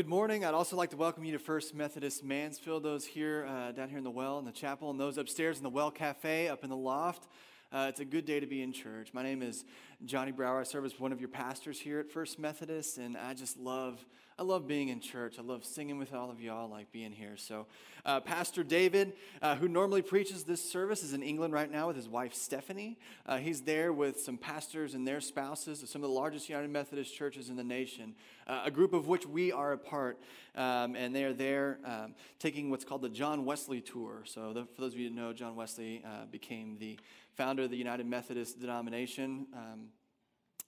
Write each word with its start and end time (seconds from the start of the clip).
Good 0.00 0.08
morning. 0.08 0.46
I'd 0.46 0.54
also 0.54 0.76
like 0.76 0.88
to 0.92 0.96
welcome 0.96 1.24
you 1.24 1.32
to 1.32 1.38
First 1.38 1.74
Methodist 1.74 2.24
Mansfield, 2.24 2.82
those 2.82 3.04
here 3.04 3.44
uh, 3.46 3.72
down 3.72 3.90
here 3.90 3.98
in 3.98 4.04
the 4.04 4.10
well 4.10 4.38
in 4.38 4.46
the 4.46 4.50
chapel, 4.50 4.90
and 4.90 4.98
those 4.98 5.18
upstairs 5.18 5.58
in 5.58 5.62
the 5.62 5.68
well 5.68 5.90
cafe 5.90 6.48
up 6.48 6.64
in 6.64 6.70
the 6.70 6.76
loft. 6.76 7.28
Uh, 7.72 7.86
it's 7.88 8.00
a 8.00 8.04
good 8.04 8.24
day 8.24 8.40
to 8.40 8.46
be 8.46 8.62
in 8.62 8.72
church. 8.72 9.10
My 9.14 9.22
name 9.22 9.42
is 9.42 9.64
Johnny 10.04 10.32
Brower. 10.32 10.58
I 10.58 10.64
serve 10.64 10.84
as 10.84 10.98
one 10.98 11.12
of 11.12 11.20
your 11.20 11.28
pastors 11.28 11.78
here 11.78 12.00
at 12.00 12.10
First 12.10 12.36
Methodist, 12.36 12.98
and 12.98 13.16
I 13.16 13.32
just 13.32 13.56
love 13.56 14.04
I 14.40 14.42
love 14.42 14.66
being 14.66 14.88
in 14.88 15.00
church. 15.00 15.34
I 15.38 15.42
love 15.42 15.66
singing 15.66 15.98
with 15.98 16.14
all 16.14 16.30
of 16.30 16.40
y'all, 16.40 16.72
I 16.72 16.76
like 16.76 16.92
being 16.92 17.12
here. 17.12 17.36
So, 17.36 17.66
uh, 18.06 18.20
Pastor 18.20 18.64
David, 18.64 19.12
uh, 19.42 19.54
who 19.56 19.68
normally 19.68 20.00
preaches 20.00 20.44
this 20.44 20.64
service, 20.64 21.02
is 21.02 21.12
in 21.12 21.22
England 21.22 21.52
right 21.52 21.70
now 21.70 21.88
with 21.88 21.96
his 21.96 22.08
wife 22.08 22.32
Stephanie. 22.32 22.98
Uh, 23.26 23.36
he's 23.36 23.60
there 23.60 23.92
with 23.92 24.18
some 24.18 24.38
pastors 24.38 24.94
and 24.94 25.06
their 25.06 25.20
spouses 25.20 25.82
of 25.82 25.90
some 25.90 26.02
of 26.02 26.08
the 26.08 26.14
largest 26.14 26.48
United 26.48 26.70
Methodist 26.70 27.14
churches 27.14 27.50
in 27.50 27.56
the 27.56 27.64
nation, 27.64 28.14
uh, 28.46 28.62
a 28.64 28.70
group 28.70 28.94
of 28.94 29.08
which 29.08 29.26
we 29.26 29.52
are 29.52 29.72
a 29.72 29.78
part. 29.78 30.18
Um, 30.54 30.96
and 30.96 31.14
they 31.14 31.24
are 31.24 31.34
there 31.34 31.78
um, 31.84 32.14
taking 32.38 32.70
what's 32.70 32.86
called 32.86 33.02
the 33.02 33.10
John 33.10 33.44
Wesley 33.44 33.82
Tour. 33.82 34.22
So, 34.24 34.54
the, 34.54 34.64
for 34.64 34.80
those 34.80 34.94
of 34.94 34.98
you 34.98 35.10
who 35.10 35.14
know, 35.14 35.34
John 35.34 35.54
Wesley 35.54 36.02
uh, 36.02 36.24
became 36.30 36.78
the 36.80 36.98
founder 37.40 37.62
of 37.62 37.70
the 37.70 37.76
United 37.78 38.04
Methodist 38.04 38.60
denomination, 38.60 39.46
um, 39.54 39.88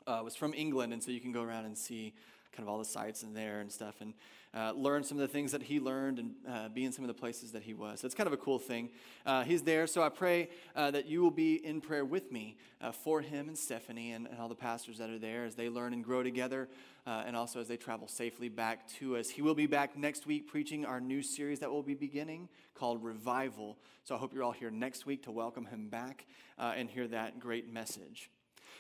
uh, 0.07 0.23
was 0.25 0.35
from 0.35 0.55
England, 0.55 0.91
and 0.95 1.03
so 1.03 1.11
you 1.11 1.21
can 1.21 1.31
go 1.31 1.43
around 1.43 1.67
and 1.67 1.77
see 1.77 2.15
kind 2.51 2.67
of 2.67 2.73
all 2.73 2.79
the 2.79 2.85
sites 2.99 3.23
in 3.23 3.35
there 3.35 3.61
and 3.61 3.71
stuff. 3.71 3.97
And 4.01 4.15
uh, 4.55 4.73
learn 4.73 5.03
some 5.03 5.17
of 5.17 5.23
the 5.23 5.33
things 5.33 5.53
that 5.53 5.63
he 5.63 5.81
learned 5.81 6.19
and 6.19 6.35
uh, 6.49 6.69
be 6.69 6.85
in 6.85 6.93
some 6.93 7.05
of 7.05 7.09
the 7.09 7.15
places 7.15 7.53
that 7.53 7.63
he 7.63 7.73
was. 7.73 8.01
So 8.01 8.07
it's 8.07 8.15
kind 8.15 8.27
of 8.27 8.33
a 8.33 8.39
cool 8.39 8.59
thing. 8.59 8.91
Uh, 9.25 9.45
he's 9.45 9.63
there, 9.63 9.87
so 9.87 10.03
I 10.03 10.11
pray 10.11 10.51
uh, 10.77 10.91
that 10.91 11.07
you 11.07 11.23
will 11.23 11.31
be 11.31 11.55
in 11.65 11.81
prayer 11.81 12.05
with 12.05 12.31
me 12.31 12.59
uh, 12.81 12.93
for 12.93 13.23
him 13.23 13.49
and 13.49 13.57
Stephanie 13.57 14.13
and, 14.13 14.27
and, 14.27 14.39
all 14.39 14.49
the 14.49 14.55
pastors 14.55 14.99
that 14.99 15.09
are 15.09 15.19
there 15.19 15.45
as 15.45 15.55
they 15.55 15.69
learn 15.69 15.93
and 15.95 16.05
grow 16.05 16.23
together 16.23 16.69
uh, 17.07 17.23
and 17.27 17.35
also 17.35 17.61
as 17.61 17.69
they 17.69 17.77
travel 17.77 18.09
safely 18.09 18.49
back 18.49 18.87
to 18.89 19.17
us. 19.17 19.31
He 19.31 19.41
will 19.41 19.55
be 19.55 19.67
back 19.67 19.97
next 19.97 20.27
week 20.27 20.49
preaching 20.49 20.85
our 20.85 21.01
new 21.01 21.23
series 21.23 21.61
that 21.61 21.71
will 21.71 21.83
be 21.83 21.95
beginning 21.95 22.49
called 22.75 23.03
Revival. 23.03 23.79
So 24.05 24.15
I 24.15 24.19
hope 24.19 24.35
you're 24.35 24.43
all 24.43 24.53
here 24.53 24.71
next 24.71 25.07
week 25.07 25.23
to 25.25 25.31
welcome 25.31 25.67
him 25.67 25.89
back 25.89 26.27
and 26.59 26.89
hear 26.89 27.09
that 27.09 27.41
great 27.41 27.73
message. 27.73 28.31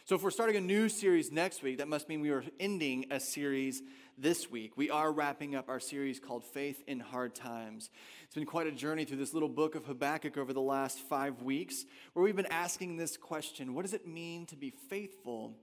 So, 0.04 0.16
if 0.16 0.22
we're 0.24 0.32
starting 0.32 0.56
a 0.56 0.60
new 0.60 0.88
series 0.88 1.30
next 1.30 1.62
week, 1.62 1.78
that 1.78 1.86
must 1.86 2.08
mean 2.08 2.20
we 2.20 2.30
are 2.30 2.42
ending 2.58 3.06
a 3.12 3.20
series 3.20 3.82
this 4.18 4.50
week. 4.50 4.76
We 4.76 4.90
are 4.90 5.12
wrapping 5.12 5.54
up 5.54 5.68
our 5.68 5.78
series 5.78 6.18
called 6.18 6.42
Faith 6.42 6.82
in 6.88 6.98
Hard 6.98 7.36
Times. 7.36 7.88
It's 8.24 8.34
been 8.34 8.44
quite 8.44 8.66
a 8.66 8.72
journey 8.72 9.04
through 9.04 9.18
this 9.18 9.32
little 9.32 9.48
book 9.48 9.76
of 9.76 9.84
Habakkuk 9.84 10.36
over 10.36 10.52
the 10.52 10.60
last 10.60 10.98
five 10.98 11.42
weeks, 11.42 11.84
where 12.14 12.24
we've 12.24 12.34
been 12.34 12.46
asking 12.46 12.96
this 12.96 13.16
question 13.16 13.74
What 13.74 13.82
does 13.82 13.94
it 13.94 14.04
mean 14.04 14.44
to 14.46 14.56
be 14.56 14.70
faithful 14.70 15.56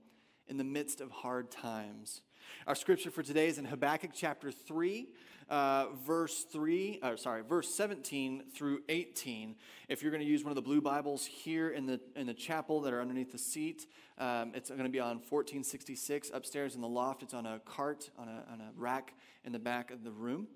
in 0.48 0.56
the 0.56 0.64
midst 0.64 1.02
of 1.02 1.10
hard 1.10 1.50
times? 1.50 2.22
Our 2.66 2.74
scripture 2.74 3.10
for 3.10 3.22
today 3.22 3.48
is 3.48 3.58
in 3.58 3.64
Habakkuk 3.64 4.10
chapter 4.14 4.50
3, 4.50 5.08
uh, 5.48 5.86
verse 6.06 6.44
3, 6.44 7.00
uh, 7.02 7.16
sorry, 7.16 7.42
verse 7.42 7.72
17 7.74 8.44
through 8.54 8.82
18. 8.88 9.56
If 9.88 10.02
you're 10.02 10.10
going 10.10 10.22
to 10.22 10.28
use 10.28 10.44
one 10.44 10.50
of 10.50 10.56
the 10.56 10.62
blue 10.62 10.80
Bibles 10.80 11.26
here 11.26 11.70
in 11.70 11.86
the, 11.86 12.00
in 12.16 12.26
the 12.26 12.34
chapel 12.34 12.80
that 12.82 12.92
are 12.92 13.00
underneath 13.00 13.32
the 13.32 13.38
seat, 13.38 13.86
um, 14.18 14.52
it's 14.54 14.70
going 14.70 14.84
to 14.84 14.88
be 14.88 15.00
on 15.00 15.16
1466 15.16 16.30
upstairs 16.32 16.74
in 16.74 16.80
the 16.80 16.88
loft. 16.88 17.22
It's 17.22 17.34
on 17.34 17.46
a 17.46 17.60
cart, 17.64 18.10
on 18.18 18.28
a, 18.28 18.44
on 18.52 18.60
a 18.60 18.70
rack 18.76 19.14
in 19.44 19.52
the 19.52 19.58
back 19.58 19.90
of 19.90 20.04
the 20.04 20.12
room. 20.12 20.46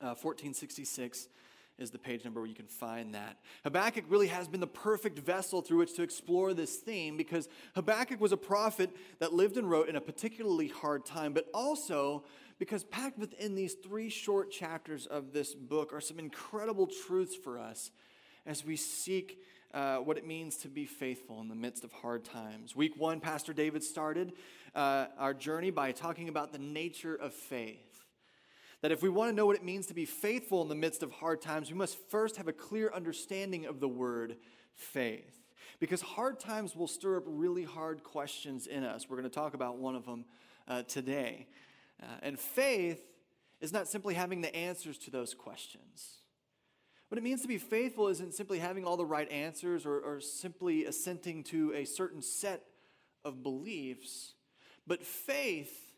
Uh, 0.00 0.14
1466 0.14 1.28
is 1.78 1.90
the 1.90 1.98
page 1.98 2.24
number 2.24 2.40
where 2.40 2.48
you 2.48 2.54
can 2.54 2.66
find 2.66 3.14
that. 3.14 3.38
Habakkuk 3.64 4.04
really 4.08 4.26
has 4.26 4.48
been 4.48 4.60
the 4.60 4.66
perfect 4.66 5.18
vessel 5.18 5.62
through 5.62 5.78
which 5.78 5.94
to 5.94 6.02
explore 6.02 6.52
this 6.54 6.76
theme 6.76 7.16
because 7.16 7.48
Habakkuk 7.74 8.20
was 8.20 8.32
a 8.32 8.36
prophet 8.36 8.90
that 9.20 9.32
lived 9.32 9.56
and 9.56 9.70
wrote 9.70 9.88
in 9.88 9.96
a 9.96 10.00
particularly 10.00 10.68
hard 10.68 11.06
time, 11.06 11.32
but 11.32 11.48
also 11.54 12.24
because 12.58 12.82
packed 12.84 13.18
within 13.18 13.54
these 13.54 13.74
three 13.74 14.08
short 14.08 14.50
chapters 14.50 15.06
of 15.06 15.32
this 15.32 15.54
book 15.54 15.92
are 15.92 16.00
some 16.00 16.18
incredible 16.18 16.88
truths 17.06 17.36
for 17.36 17.58
us 17.58 17.90
as 18.44 18.64
we 18.64 18.76
seek 18.76 19.38
uh, 19.74 19.98
what 19.98 20.16
it 20.16 20.26
means 20.26 20.56
to 20.56 20.68
be 20.68 20.86
faithful 20.86 21.40
in 21.40 21.48
the 21.48 21.54
midst 21.54 21.84
of 21.84 21.92
hard 21.92 22.24
times. 22.24 22.74
Week 22.74 22.94
one, 22.96 23.20
Pastor 23.20 23.52
David 23.52 23.84
started 23.84 24.32
uh, 24.74 25.06
our 25.18 25.34
journey 25.34 25.70
by 25.70 25.92
talking 25.92 26.28
about 26.28 26.52
the 26.52 26.58
nature 26.58 27.14
of 27.14 27.32
faith. 27.32 27.87
That 28.82 28.92
if 28.92 29.02
we 29.02 29.08
want 29.08 29.30
to 29.30 29.34
know 29.34 29.46
what 29.46 29.56
it 29.56 29.64
means 29.64 29.86
to 29.86 29.94
be 29.94 30.04
faithful 30.04 30.62
in 30.62 30.68
the 30.68 30.74
midst 30.74 31.02
of 31.02 31.10
hard 31.10 31.40
times, 31.40 31.70
we 31.70 31.76
must 31.76 31.98
first 32.10 32.36
have 32.36 32.46
a 32.46 32.52
clear 32.52 32.92
understanding 32.94 33.66
of 33.66 33.80
the 33.80 33.88
word 33.88 34.36
faith. 34.74 35.34
Because 35.80 36.00
hard 36.00 36.38
times 36.38 36.76
will 36.76 36.86
stir 36.86 37.16
up 37.16 37.24
really 37.26 37.64
hard 37.64 38.04
questions 38.04 38.66
in 38.66 38.84
us. 38.84 39.08
We're 39.08 39.16
going 39.16 39.28
to 39.28 39.34
talk 39.34 39.54
about 39.54 39.78
one 39.78 39.96
of 39.96 40.06
them 40.06 40.24
uh, 40.66 40.82
today. 40.82 41.48
Uh, 42.00 42.06
and 42.22 42.38
faith 42.38 43.02
is 43.60 43.72
not 43.72 43.88
simply 43.88 44.14
having 44.14 44.40
the 44.40 44.54
answers 44.54 44.98
to 44.98 45.10
those 45.10 45.34
questions. 45.34 46.18
What 47.08 47.18
it 47.18 47.24
means 47.24 47.42
to 47.42 47.48
be 47.48 47.58
faithful 47.58 48.08
isn't 48.08 48.34
simply 48.34 48.58
having 48.58 48.84
all 48.84 48.96
the 48.96 49.06
right 49.06 49.30
answers 49.30 49.86
or, 49.86 49.98
or 49.98 50.20
simply 50.20 50.84
assenting 50.84 51.42
to 51.44 51.72
a 51.74 51.84
certain 51.84 52.20
set 52.20 52.62
of 53.24 53.42
beliefs, 53.42 54.34
but 54.86 55.04
faith 55.04 55.92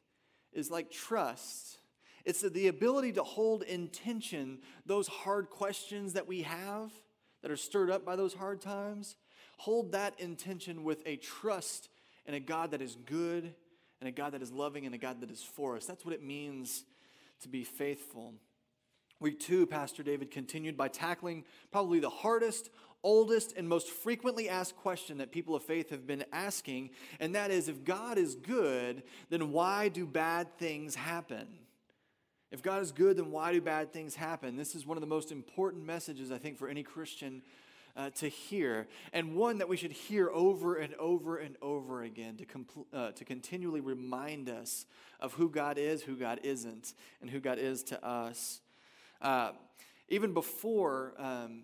is 0.52 0.70
like 0.70 0.90
trust. 0.90 1.78
It's 2.24 2.42
the 2.42 2.68
ability 2.68 3.12
to 3.12 3.22
hold 3.22 3.62
in 3.62 3.88
tension 3.88 4.58
those 4.86 5.08
hard 5.08 5.50
questions 5.50 6.12
that 6.14 6.26
we 6.26 6.42
have 6.42 6.90
that 7.42 7.50
are 7.50 7.56
stirred 7.56 7.90
up 7.90 8.04
by 8.04 8.16
those 8.16 8.34
hard 8.34 8.60
times. 8.60 9.16
Hold 9.58 9.92
that 9.92 10.18
intention 10.18 10.84
with 10.84 11.02
a 11.06 11.16
trust 11.16 11.88
in 12.26 12.34
a 12.34 12.40
God 12.40 12.70
that 12.72 12.82
is 12.82 12.96
good 13.06 13.54
and 14.00 14.08
a 14.08 14.12
God 14.12 14.32
that 14.32 14.42
is 14.42 14.52
loving 14.52 14.86
and 14.86 14.94
a 14.94 14.98
God 14.98 15.20
that 15.20 15.30
is 15.30 15.42
for 15.42 15.76
us. 15.76 15.86
That's 15.86 16.04
what 16.04 16.14
it 16.14 16.22
means 16.22 16.84
to 17.42 17.48
be 17.48 17.64
faithful. 17.64 18.34
Week 19.18 19.38
two, 19.38 19.66
Pastor 19.66 20.02
David 20.02 20.30
continued 20.30 20.76
by 20.76 20.88
tackling 20.88 21.44
probably 21.70 22.00
the 22.00 22.08
hardest, 22.08 22.70
oldest, 23.02 23.54
and 23.56 23.68
most 23.68 23.88
frequently 23.88 24.48
asked 24.48 24.76
question 24.76 25.18
that 25.18 25.30
people 25.30 25.54
of 25.54 25.62
faith 25.62 25.90
have 25.90 26.06
been 26.06 26.24
asking, 26.32 26.90
and 27.18 27.34
that 27.34 27.50
is 27.50 27.68
if 27.68 27.84
God 27.84 28.16
is 28.16 28.34
good, 28.34 29.02
then 29.28 29.52
why 29.52 29.88
do 29.88 30.06
bad 30.06 30.56
things 30.58 30.94
happen? 30.94 31.46
If 32.50 32.62
God 32.62 32.82
is 32.82 32.90
good, 32.90 33.16
then 33.16 33.30
why 33.30 33.52
do 33.52 33.60
bad 33.60 33.92
things 33.92 34.16
happen? 34.16 34.56
This 34.56 34.74
is 34.74 34.84
one 34.84 34.96
of 34.96 35.00
the 35.00 35.06
most 35.06 35.30
important 35.30 35.86
messages, 35.86 36.32
I 36.32 36.38
think, 36.38 36.58
for 36.58 36.68
any 36.68 36.82
Christian 36.82 37.42
uh, 37.96 38.10
to 38.10 38.28
hear, 38.28 38.86
and 39.12 39.34
one 39.34 39.58
that 39.58 39.68
we 39.68 39.76
should 39.76 39.92
hear 39.92 40.30
over 40.30 40.76
and 40.76 40.94
over 40.94 41.36
and 41.36 41.56
over 41.60 42.02
again 42.02 42.36
to, 42.36 42.46
compl- 42.46 42.86
uh, 42.92 43.10
to 43.12 43.24
continually 43.24 43.80
remind 43.80 44.48
us 44.48 44.86
of 45.18 45.32
who 45.34 45.48
God 45.48 45.76
is, 45.78 46.02
who 46.02 46.16
God 46.16 46.40
isn't, 46.42 46.94
and 47.20 47.30
who 47.30 47.40
God 47.40 47.58
is 47.58 47.82
to 47.84 48.04
us. 48.04 48.60
Uh, 49.20 49.52
even 50.08 50.32
before 50.32 51.14
um, 51.18 51.62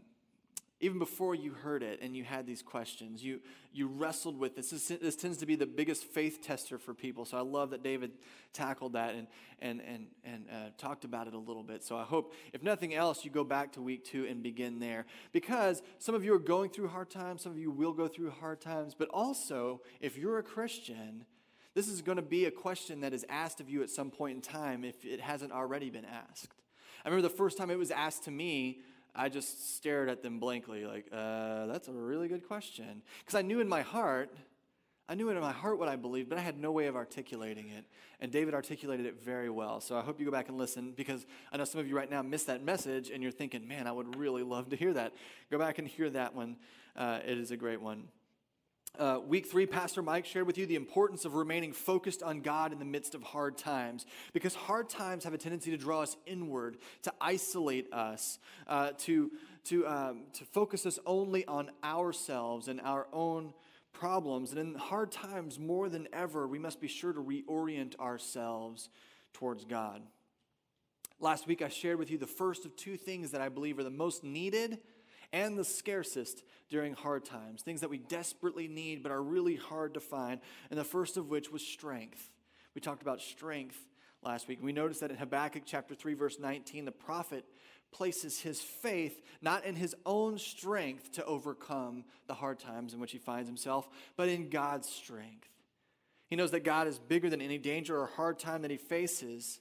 even 0.81 0.99
before 0.99 1.35
you 1.35 1.53
heard 1.53 1.83
it 1.83 2.01
and 2.03 2.15
you 2.15 2.23
had 2.23 2.47
these 2.47 2.61
questions, 2.61 3.25
you, 3.25 3.41
you 3.73 3.87
wrestled 3.87 4.39
with 4.39 4.57
this. 4.57 4.71
this. 4.71 4.89
this. 4.89 5.17
tends 5.17 5.39
to 5.39 5.47
be 5.47 5.57
the 5.57 5.67
biggest 5.67 6.05
faith 6.05 6.43
tester 6.43 6.77
for 6.77 6.93
people. 6.93 7.25
So 7.25 7.39
I 7.39 7.41
love 7.41 7.71
that 7.71 7.83
David 7.83 8.13
tackled 8.53 8.93
that 8.93 9.15
and, 9.15 9.27
and, 9.61 9.81
and, 9.81 10.07
and 10.23 10.45
uh, 10.53 10.55
talked 10.77 11.05
about 11.05 11.29
it 11.29 11.35
a 11.35 11.39
little 11.39 11.63
bit. 11.63 11.83
So 11.83 11.97
I 11.97 12.03
hope, 12.03 12.35
if 12.53 12.63
nothing 12.63 12.95
else, 12.95 13.25
you 13.25 13.31
go 13.31 13.45
back 13.45 13.73
to 13.73 13.83
week 13.83 14.05
two 14.05 14.27
and 14.27 14.43
begin 14.43 14.79
there. 14.79 15.07
Because 15.33 15.83
some 15.99 16.15
of 16.15 16.25
you 16.25 16.35
are 16.35 16.39
going 16.39 16.69
through 16.69 16.89
hard 16.89 17.09
times, 17.09 17.43
some 17.43 17.53
of 17.53 17.59
you 17.59 17.71
will 17.71 17.95
go 17.95 18.07
through 18.07 18.31
hard 18.31 18.61
times. 18.61 18.95
But 18.95 19.09
also, 19.09 19.81
if 20.01 20.19
you're 20.19 20.39
a 20.39 20.43
Christian, 20.43 21.25
this 21.75 21.89
is 21.89 22.03
going 22.03 22.17
to 22.17 22.23
be 22.23 22.45
a 22.45 22.51
question 22.51 23.01
that 23.01 23.15
is 23.15 23.25
asked 23.31 23.61
of 23.61 23.71
you 23.71 23.83
at 23.83 23.89
some 23.89 24.11
point 24.11 24.37
in 24.37 24.43
time 24.43 24.85
if 24.85 25.07
it 25.07 25.23
hasn't 25.23 25.53
already 25.53 25.89
been 25.89 26.07
asked. 26.07 26.53
I 27.03 27.09
remember 27.09 27.29
the 27.29 27.35
first 27.35 27.57
time 27.57 27.71
it 27.71 27.79
was 27.79 27.91
asked 27.91 28.25
to 28.25 28.31
me. 28.31 28.81
I 29.17 29.31
just 29.31 29.77
stared 29.77 30.11
at 30.11 30.23
them 30.23 30.39
blankly, 30.39 30.85
like, 30.85 31.07
uh, 31.11 31.67
that's 31.67 31.89
a 31.89 31.93
really 31.93 32.29
good 32.29 32.47
question. 32.47 33.03
Because 33.21 33.35
I 33.35 33.43
knew 33.43 33.61
in 33.61 33.69
my 33.69 33.81
heart, 33.81 34.31
I 35.09 35.15
knew 35.15 35.31
in 35.31 35.41
my 35.41 35.53
heart 35.53 35.79
what 35.79 35.89
I 35.89 35.97
believed, 35.97 36.29
but 36.29 36.37
I 36.37 36.43
had 36.43 36.59
no 36.59 36.71
way 36.71 36.87
of 36.87 36.97
articulating 36.97 37.69
it. 37.69 37.85
And 38.21 38.31
David 38.31 38.55
articulated 38.55 39.07
it 39.07 39.23
very 39.23 39.49
well. 39.49 39.81
So 39.81 39.97
I 39.97 40.03
hope 40.03 40.19
you 40.19 40.27
go 40.27 40.33
back 40.33 40.49
and 40.49 40.59
listen 40.59 40.93
because 40.97 41.27
I 41.51 41.57
know 41.57 41.65
some 41.65 41.81
of 41.81 41.89
you 41.89 41.97
right 41.97 42.11
now 42.11 42.23
missed 42.23 42.49
that 42.49 42.63
message 42.63 43.11
and 43.11 43.23
you're 43.23 43.33
thinking, 43.33 43.67
man, 43.67 43.87
I 43.87 43.93
would 43.93 44.17
really 44.17 44.43
love 44.43 44.69
to 44.71 44.77
hear 44.77 44.93
that. 44.95 45.13
Go 45.51 45.59
back 45.59 45.79
and 45.79 45.87
hear 45.89 46.11
that 46.11 46.35
one. 46.35 46.57
Uh, 46.97 47.21
it 47.25 47.39
is 47.39 47.53
a 47.53 47.57
great 47.57 47.81
one. 47.81 48.09
Uh, 48.99 49.21
week 49.27 49.47
three, 49.47 49.67
Pastor 49.67 50.01
Mike 50.01 50.25
shared 50.25 50.47
with 50.47 50.57
you 50.57 50.65
the 50.65 50.75
importance 50.75 51.27
of 51.27 51.35
remaining 51.35 51.73
focused 51.73 52.23
on 52.23 52.41
God 52.41 52.73
in 52.73 52.79
the 52.79 52.85
midst 52.85 53.15
of 53.15 53.23
hard 53.23 53.59
times, 53.59 54.07
because 54.33 54.55
hard 54.55 54.89
times 54.89 55.25
have 55.25 55.35
a 55.35 55.39
tendency 55.39 55.71
to 55.71 55.77
draw 55.77 56.01
us 56.01 56.17
inward, 56.25 56.79
to 57.03 57.13
isolate 57.21 57.93
us, 57.93 58.39
uh, 58.67 58.93
to, 58.99 59.31
to, 59.65 59.87
um, 59.87 60.23
to 60.33 60.45
focus 60.47 60.87
us 60.87 60.99
only 61.05 61.45
on 61.45 61.71
ourselves 61.85 62.69
and 62.69 62.81
our 62.81 63.07
own 63.13 63.53
problems. 63.93 64.53
And 64.53 64.61
in 64.61 64.75
hard 64.77 65.13
times, 65.13 65.59
more 65.59 65.91
than 65.91 66.09
ever, 66.15 66.49
we 66.49 66.59
must 66.59 66.81
be 66.81 66.89
sure 66.89 67.13
to 67.13 67.21
reorient 67.21 67.99
ourselves 67.99 68.89
towards 69.35 69.67
God. 69.67 70.01
Last 71.21 71.47
week, 71.47 71.61
I 71.61 71.69
shared 71.69 71.99
with 71.99 72.11
you 72.11 72.17
the 72.17 72.27
first 72.27 72.65
of 72.65 72.77
two 72.77 72.97
things 72.97 73.33
that 73.33 73.43
I 73.43 73.51
believe 73.51 73.79
are 73.79 73.85
the 73.85 73.91
most 73.91 74.25
needed 74.25 74.79
and 75.33 75.59
the 75.59 75.65
scarcest 75.65 76.43
during 76.69 76.95
hard 76.95 77.25
times, 77.25 77.63
things 77.63 77.81
that 77.81 77.91
we 77.91 77.99
desperately 77.99 78.69
need 78.69 79.03
but 79.03 79.13
are 79.13 79.23
really 79.23 79.57
hard 79.57 79.95
to 79.95 80.01
find. 80.01 80.41
And 80.71 80.79
the 80.79 80.85
first 80.85 81.17
of 81.17 81.29
which 81.29 81.51
was 81.51 81.67
strength. 81.67 82.31
We 82.75 82.81
talked 82.81 83.03
about 83.03 83.21
strength 83.21 83.79
last 84.23 84.49
week. 84.49 84.59
We 84.61 84.73
noticed 84.73 85.01
that 85.01 85.11
in 85.11 85.17
Habakkuk 85.17 85.63
chapter 85.65 85.95
3, 85.95 86.15
verse 86.15 86.39
19, 86.39 86.85
the 86.85 86.93
prophet 86.93 87.45
places 87.93 88.41
his 88.41 88.61
faith 88.61 89.23
not 89.41 89.65
in 89.65 89.77
his 89.77 89.95
own 90.05 90.39
strength 90.39 91.13
to 91.13 91.25
overcome 91.25 92.05
the 92.27 92.35
hard 92.35 92.59
times 92.59 92.93
in 92.93 93.01
which 93.01 93.13
he 93.13 93.19
finds 93.19 93.49
himself, 93.49 93.89
but 94.17 94.29
in 94.29 94.51
God's 94.51 94.89
strength. 94.89 95.49
He 96.29 96.37
knows 96.37 96.51
that 96.51 96.65
God 96.65 96.89
is 96.89 96.99
bigger 96.99 97.31
than 97.31 97.41
any 97.41 97.59
danger 97.59 97.99
or 97.99 98.07
hard 98.07 98.39
time 98.39 98.63
that 98.63 98.71
he 98.71 98.77
faces, 98.77 99.61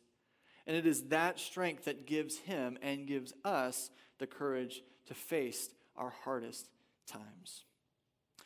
and 0.65 0.75
it 0.75 0.88
is 0.88 1.03
that 1.03 1.39
strength 1.39 1.85
that 1.85 2.07
gives 2.07 2.38
him 2.39 2.77
and 2.81 3.07
gives 3.07 3.33
us 3.44 3.91
the 4.17 4.27
courage 4.27 4.81
to 5.07 5.13
face 5.13 5.69
our 5.95 6.13
hardest 6.23 6.67
times. 7.07 7.63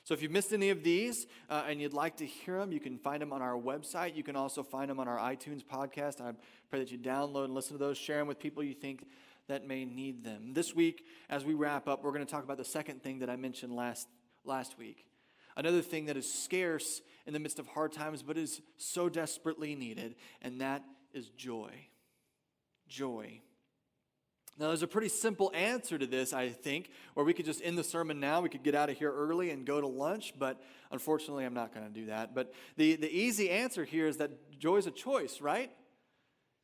So 0.03 0.13
if 0.13 0.23
you've 0.23 0.31
missed 0.31 0.53
any 0.53 0.71
of 0.71 0.83
these 0.83 1.27
uh, 1.50 1.65
and 1.67 1.79
you'd 1.79 1.94
like 1.94 2.17
to 2.17 2.25
hear 2.25 2.59
them, 2.59 2.71
you 2.71 2.79
can 2.79 2.97
find 2.97 3.21
them 3.21 3.31
on 3.31 3.44
our 3.44 3.53
website. 3.53 4.15
You 4.15 4.23
can 4.23 4.35
also 4.35 4.63
find 4.63 4.89
them 4.89 5.00
on 5.00 5.07
our 5.07 5.17
iTunes 5.17 5.63
podcast. 5.63 6.19
I 6.19 6.33
pray 6.69 6.79
that 6.79 6.91
you 6.91 6.97
download 6.97 7.45
and 7.45 7.53
listen 7.53 7.73
to 7.73 7.77
those, 7.77 7.97
share 7.97 8.17
them 8.17 8.27
with 8.27 8.39
people 8.39 8.63
you 8.63 8.73
think 8.73 9.06
that 9.47 9.67
may 9.67 9.85
need 9.85 10.23
them. 10.23 10.53
This 10.53 10.73
week, 10.73 11.06
as 11.29 11.45
we 11.45 11.53
wrap 11.53 11.88
up, 11.88 12.03
we're 12.03 12.11
going 12.11 12.25
to 12.25 12.31
talk 12.31 12.44
about 12.44 12.57
the 12.57 12.65
second 12.65 13.03
thing 13.03 13.19
that 13.19 13.29
I 13.29 13.35
mentioned 13.35 13.75
last, 13.75 14.07
last 14.44 14.79
week. 14.79 15.06
Another 15.56 15.81
thing 15.81 16.06
that 16.06 16.17
is 16.17 16.31
scarce 16.31 17.01
in 17.25 17.33
the 17.33 17.39
midst 17.39 17.59
of 17.59 17.67
hard 17.67 17.91
times, 17.91 18.23
but 18.23 18.38
is 18.38 18.61
so 18.77 19.09
desperately 19.09 19.75
needed, 19.75 20.15
and 20.41 20.61
that 20.61 20.83
is 21.13 21.29
joy. 21.29 21.71
Joy. 22.88 23.41
Now, 24.59 24.67
there's 24.67 24.83
a 24.83 24.88
pretty 24.88 25.07
simple 25.07 25.51
answer 25.56 25.97
to 25.97 26.06
this, 26.06 26.33
I 26.33 26.50
think, 26.50 26.89
where 27.13 27.25
we 27.25 27.33
could 27.33 27.45
just 27.45 27.61
end 27.63 27.77
the 27.77 27.83
sermon 27.83 28.19
now. 28.19 28.41
We 28.41 28.50
could 28.50 28.61
get 28.61 28.75
out 28.75 28.89
of 28.89 28.97
here 28.97 29.11
early 29.11 29.51
and 29.51 29.65
go 29.65 29.79
to 29.79 29.88
lunch, 29.88 30.33
but 30.38 30.61
unfortunately, 30.91 31.45
I'm 31.45 31.53
not 31.53 31.73
going 31.73 31.88
to 31.88 31.94
do 31.94 32.07
that. 32.07 32.35
But 32.35 32.53
the, 32.75 32.97
the 32.97 33.09
easy 33.09 33.50
answer 33.50 33.85
here 33.85 34.06
is 34.06 34.17
that 34.17 34.59
joy 34.59 34.75
is 34.75 34.85
a 34.85 34.91
choice, 34.91 35.39
right? 35.39 35.71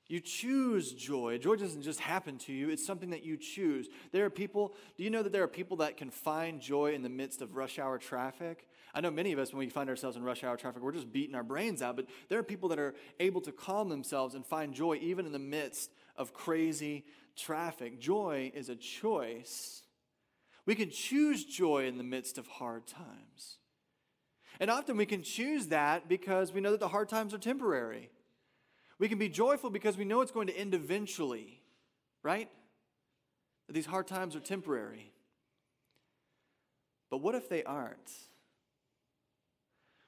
You 0.07 0.19
choose 0.19 0.91
joy. 0.91 1.37
Joy 1.37 1.55
doesn't 1.55 1.83
just 1.83 2.01
happen 2.01 2.37
to 2.39 2.53
you, 2.53 2.69
it's 2.69 2.85
something 2.85 3.11
that 3.11 3.23
you 3.23 3.37
choose. 3.37 3.87
There 4.11 4.25
are 4.25 4.29
people, 4.29 4.75
do 4.97 5.03
you 5.03 5.09
know 5.09 5.23
that 5.23 5.31
there 5.31 5.43
are 5.43 5.47
people 5.47 5.77
that 5.77 5.95
can 5.95 6.11
find 6.11 6.59
joy 6.59 6.93
in 6.93 7.01
the 7.01 7.09
midst 7.09 7.41
of 7.41 7.55
rush 7.55 7.79
hour 7.79 7.97
traffic? 7.97 8.67
I 8.93 8.99
know 8.99 9.09
many 9.09 9.31
of 9.31 9.39
us, 9.39 9.53
when 9.53 9.59
we 9.59 9.69
find 9.69 9.89
ourselves 9.89 10.17
in 10.17 10.23
rush 10.23 10.43
hour 10.43 10.57
traffic, 10.57 10.83
we're 10.83 10.91
just 10.91 11.11
beating 11.13 11.33
our 11.33 11.43
brains 11.43 11.81
out, 11.81 11.95
but 11.95 12.07
there 12.27 12.39
are 12.39 12.43
people 12.43 12.69
that 12.69 12.79
are 12.79 12.93
able 13.21 13.41
to 13.41 13.53
calm 13.53 13.87
themselves 13.87 14.35
and 14.35 14.45
find 14.45 14.73
joy 14.73 14.99
even 15.01 15.25
in 15.25 15.31
the 15.31 15.39
midst 15.39 15.91
of 16.17 16.33
crazy 16.33 17.05
traffic. 17.35 17.99
Joy 17.99 18.51
is 18.53 18.69
a 18.69 18.75
choice. 18.75 19.83
We 20.65 20.75
can 20.75 20.89
choose 20.89 21.45
joy 21.45 21.85
in 21.85 21.97
the 21.97 22.03
midst 22.03 22.37
of 22.37 22.47
hard 22.47 22.87
times. 22.87 23.57
And 24.59 24.71
often 24.71 24.97
we 24.97 25.05
can 25.05 25.21
choose 25.21 25.67
that 25.67 26.07
because 26.07 26.53
we 26.53 26.61
know 26.61 26.71
that 26.71 26.79
the 26.79 26.87
hard 26.87 27.09
times 27.09 27.33
are 27.33 27.37
temporary. 27.37 28.09
We 28.97 29.09
can 29.09 29.17
be 29.17 29.29
joyful 29.29 29.69
because 29.69 29.97
we 29.97 30.05
know 30.05 30.21
it's 30.21 30.31
going 30.31 30.47
to 30.47 30.57
end 30.57 30.73
eventually, 30.73 31.61
right? 32.23 32.49
That 33.67 33.73
these 33.73 33.85
hard 33.85 34.07
times 34.07 34.35
are 34.35 34.39
temporary. 34.39 35.11
But 37.09 37.17
what 37.17 37.35
if 37.35 37.49
they 37.49 37.63
aren't? 37.63 38.11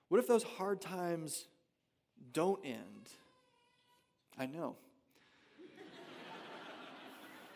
What 0.10 0.20
if 0.20 0.28
those 0.28 0.44
hard 0.44 0.80
times 0.80 1.46
don't 2.32 2.66
end? 2.66 3.10
I 4.38 4.46
know. 4.46 4.78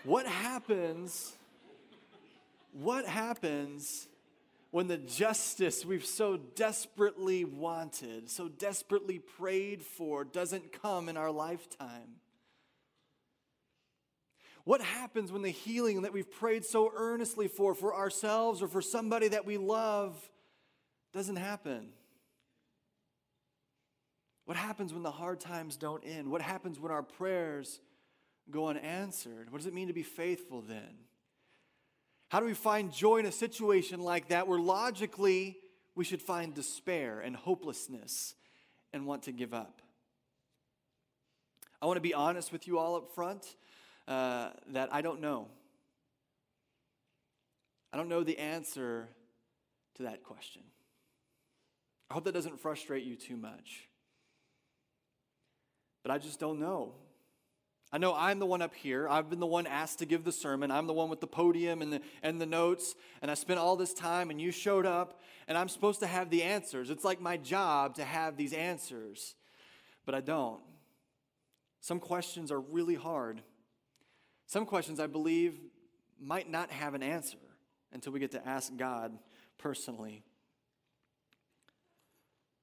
What 0.04 0.26
happens? 0.26 1.36
What 2.74 3.06
happens 3.06 4.08
when 4.72 4.88
the 4.88 4.98
justice 4.98 5.86
we've 5.86 6.06
so 6.06 6.38
desperately 6.38 7.46
wanted, 7.46 8.30
so 8.30 8.48
desperately 8.48 9.20
prayed 9.20 9.84
for, 9.84 10.24
doesn't 10.24 10.72
come 10.82 11.10
in 11.10 11.18
our 11.18 11.32
lifetime? 11.32 12.16
What 14.64 14.82
happens 14.82 15.32
when 15.32 15.42
the 15.42 15.50
healing 15.50 16.04
that 16.04 16.14
we've 16.14 16.32
prayed 16.32 16.64
so 16.64 16.92
earnestly 16.96 17.48
for, 17.48 17.74
for 17.74 17.96
ourselves 17.96 18.62
or 18.62 18.68
for 18.68 18.82
somebody 18.82 19.28
that 19.30 19.46
we 19.46 19.58
love, 19.58 20.16
doesn't 21.14 21.38
happen? 21.38 21.90
What 24.46 24.58
happens 24.58 24.94
when 24.94 25.04
the 25.04 25.12
hard 25.12 25.40
times 25.40 25.78
don't 25.78 26.04
end? 26.06 26.30
What 26.30 26.42
happens 26.42 26.80
when 26.80 26.92
our 26.92 27.04
prayers 27.04 27.80
go 28.52 28.68
unanswered? 28.68 29.52
What 29.52 29.60
does 29.60 29.68
it 29.68 29.74
mean 29.74 29.88
to 29.88 29.94
be 29.94 30.04
faithful 30.04 30.62
then? 30.62 31.06
How 32.30 32.40
do 32.40 32.46
we 32.46 32.54
find 32.54 32.94
joy 32.94 33.18
in 33.18 33.26
a 33.26 33.32
situation 33.32 34.00
like 34.00 34.30
that 34.30 34.48
where 34.48 34.60
logically 34.60 35.58
we 35.96 36.06
should 36.06 36.22
find 36.22 36.54
despair 36.54 37.20
and 37.20 37.36
hopelessness 37.36 38.36
and 38.94 39.06
want 39.06 39.24
to 39.24 39.32
give 39.32 39.54
up? 39.54 39.82
I 41.82 41.88
want 41.88 41.98
to 41.98 42.02
be 42.02 42.14
honest 42.14 42.52
with 42.52 42.68
you 42.68 42.78
all 42.78 42.96
up 42.96 43.14
front 43.14 43.56
uh, 44.08 44.52
that 44.70 44.94
I 44.94 45.02
don't 45.02 45.20
know. 45.20 45.48
I 47.92 47.98
don't 47.98 48.08
know 48.08 48.24
the 48.24 48.38
answer 48.38 49.10
to 49.96 50.04
that 50.04 50.24
question. 50.24 50.62
I 52.10 52.14
hope 52.14 52.26
that 52.26 52.34
doesn't 52.34 52.60
frustrate 52.60 53.04
you 53.04 53.16
too 53.16 53.36
much. 53.36 53.90
But 56.04 56.12
I 56.12 56.18
just 56.18 56.40
don't 56.40 56.60
know. 56.60 56.94
I 57.94 57.98
know 57.98 58.16
I'm 58.16 58.40
the 58.40 58.46
one 58.46 58.62
up 58.62 58.74
here. 58.74 59.08
I've 59.10 59.30
been 59.30 59.42
the 59.42 59.48
one 59.48 59.68
asked 59.68 60.00
to 60.00 60.06
give 60.06 60.24
the 60.24 60.32
sermon. 60.32 60.72
I'm 60.72 60.88
the 60.88 60.94
one 60.94 61.10
with 61.10 61.20
the 61.20 61.28
podium 61.28 61.82
and 61.82 61.92
the, 61.92 62.02
and 62.24 62.40
the 62.40 62.46
notes. 62.46 62.96
And 63.22 63.30
I 63.30 63.34
spent 63.34 63.60
all 63.60 63.76
this 63.76 63.94
time, 63.94 64.30
and 64.30 64.40
you 64.40 64.52
showed 64.52 64.86
up, 64.86 65.20
and 65.48 65.58
I'm 65.58 65.68
supposed 65.68 66.00
to 66.00 66.08
have 66.08 66.30
the 66.30 66.44
answers. 66.44 66.90
It's 66.90 67.04
like 67.04 67.20
my 67.20 67.36
job 67.36 67.96
to 67.96 68.06
have 68.06 68.38
these 68.38 68.54
answers, 68.54 69.36
but 70.06 70.16
I 70.16 70.22
don't. 70.22 70.62
Some 71.82 72.00
questions 72.00 72.50
are 72.50 72.62
really 72.62 72.96
hard. 72.96 73.42
Some 74.48 74.66
questions 74.66 75.00
I 75.00 75.08
believe 75.08 75.60
might 76.20 76.50
not 76.50 76.72
have 76.72 76.94
an 76.94 77.04
answer 77.04 77.38
until 77.92 78.14
we 78.14 78.20
get 78.20 78.32
to 78.32 78.48
ask 78.48 78.74
God 78.78 79.12
personally. 79.58 80.24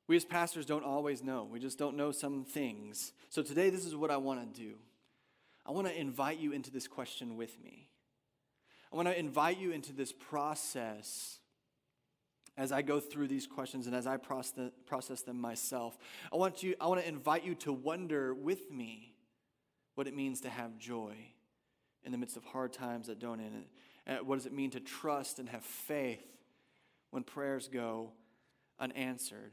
We 0.07 0.17
as 0.17 0.25
pastors 0.25 0.65
don't 0.65 0.85
always 0.85 1.23
know. 1.23 1.47
We 1.51 1.59
just 1.59 1.79
don't 1.79 1.97
know 1.97 2.13
some 2.13 2.45
things. 2.45 3.13
So 3.29 3.43
today, 3.43 3.69
this 3.69 3.85
is 3.85 3.95
what 3.95 4.11
I 4.11 4.17
want 4.17 4.55
to 4.55 4.61
do. 4.61 4.77
I 5.69 5.73
want 5.73 5.87
to 5.87 6.01
invite 6.01 6.39
you 6.39 6.53
into 6.53 6.71
this 6.71 6.89
question 6.89 7.37
with 7.37 7.63
me. 7.63 7.91
I 8.91 8.97
want 8.97 9.07
to 9.07 9.19
invite 9.19 9.59
you 9.59 9.71
into 9.73 9.93
this 9.93 10.13
process 10.13 11.41
as 12.57 12.73
I 12.73 12.81
go 12.81 12.99
through 13.01 13.29
these 13.29 13.47
questions 13.47 13.87
and 13.87 13.95
as 13.95 14.07
I 14.07 14.17
process 14.17 15.23
them 15.23 15.41
myself. 15.41 15.99
I 16.33 16.37
want, 16.37 16.63
you, 16.63 16.75
I 16.81 16.87
want 16.87 17.03
to 17.03 17.07
invite 17.07 17.45
you 17.45 17.55
to 17.57 17.73
wonder 17.73 18.33
with 18.33 18.71
me 18.71 19.15
what 19.95 20.09
it 20.09 20.17
means 20.17 20.41
to 20.41 20.49
have 20.49 20.79
joy 20.79 21.13
in 22.03 22.13
the 22.13 22.19
midst 22.19 22.39
of 22.39 22.45
hard 22.45 22.73
times 22.73 23.09
that 23.09 23.19
don't 23.19 23.41
end. 23.41 23.67
And 24.07 24.27
what 24.27 24.37
does 24.37 24.47
it 24.47 24.55
mean 24.55 24.71
to 24.71 24.81
trust 24.81 25.39
and 25.39 25.51
have 25.51 25.63
faith 25.63 26.25
when 27.11 27.25
prayers 27.25 27.69
go 27.69 28.13
unanswered? 28.81 29.53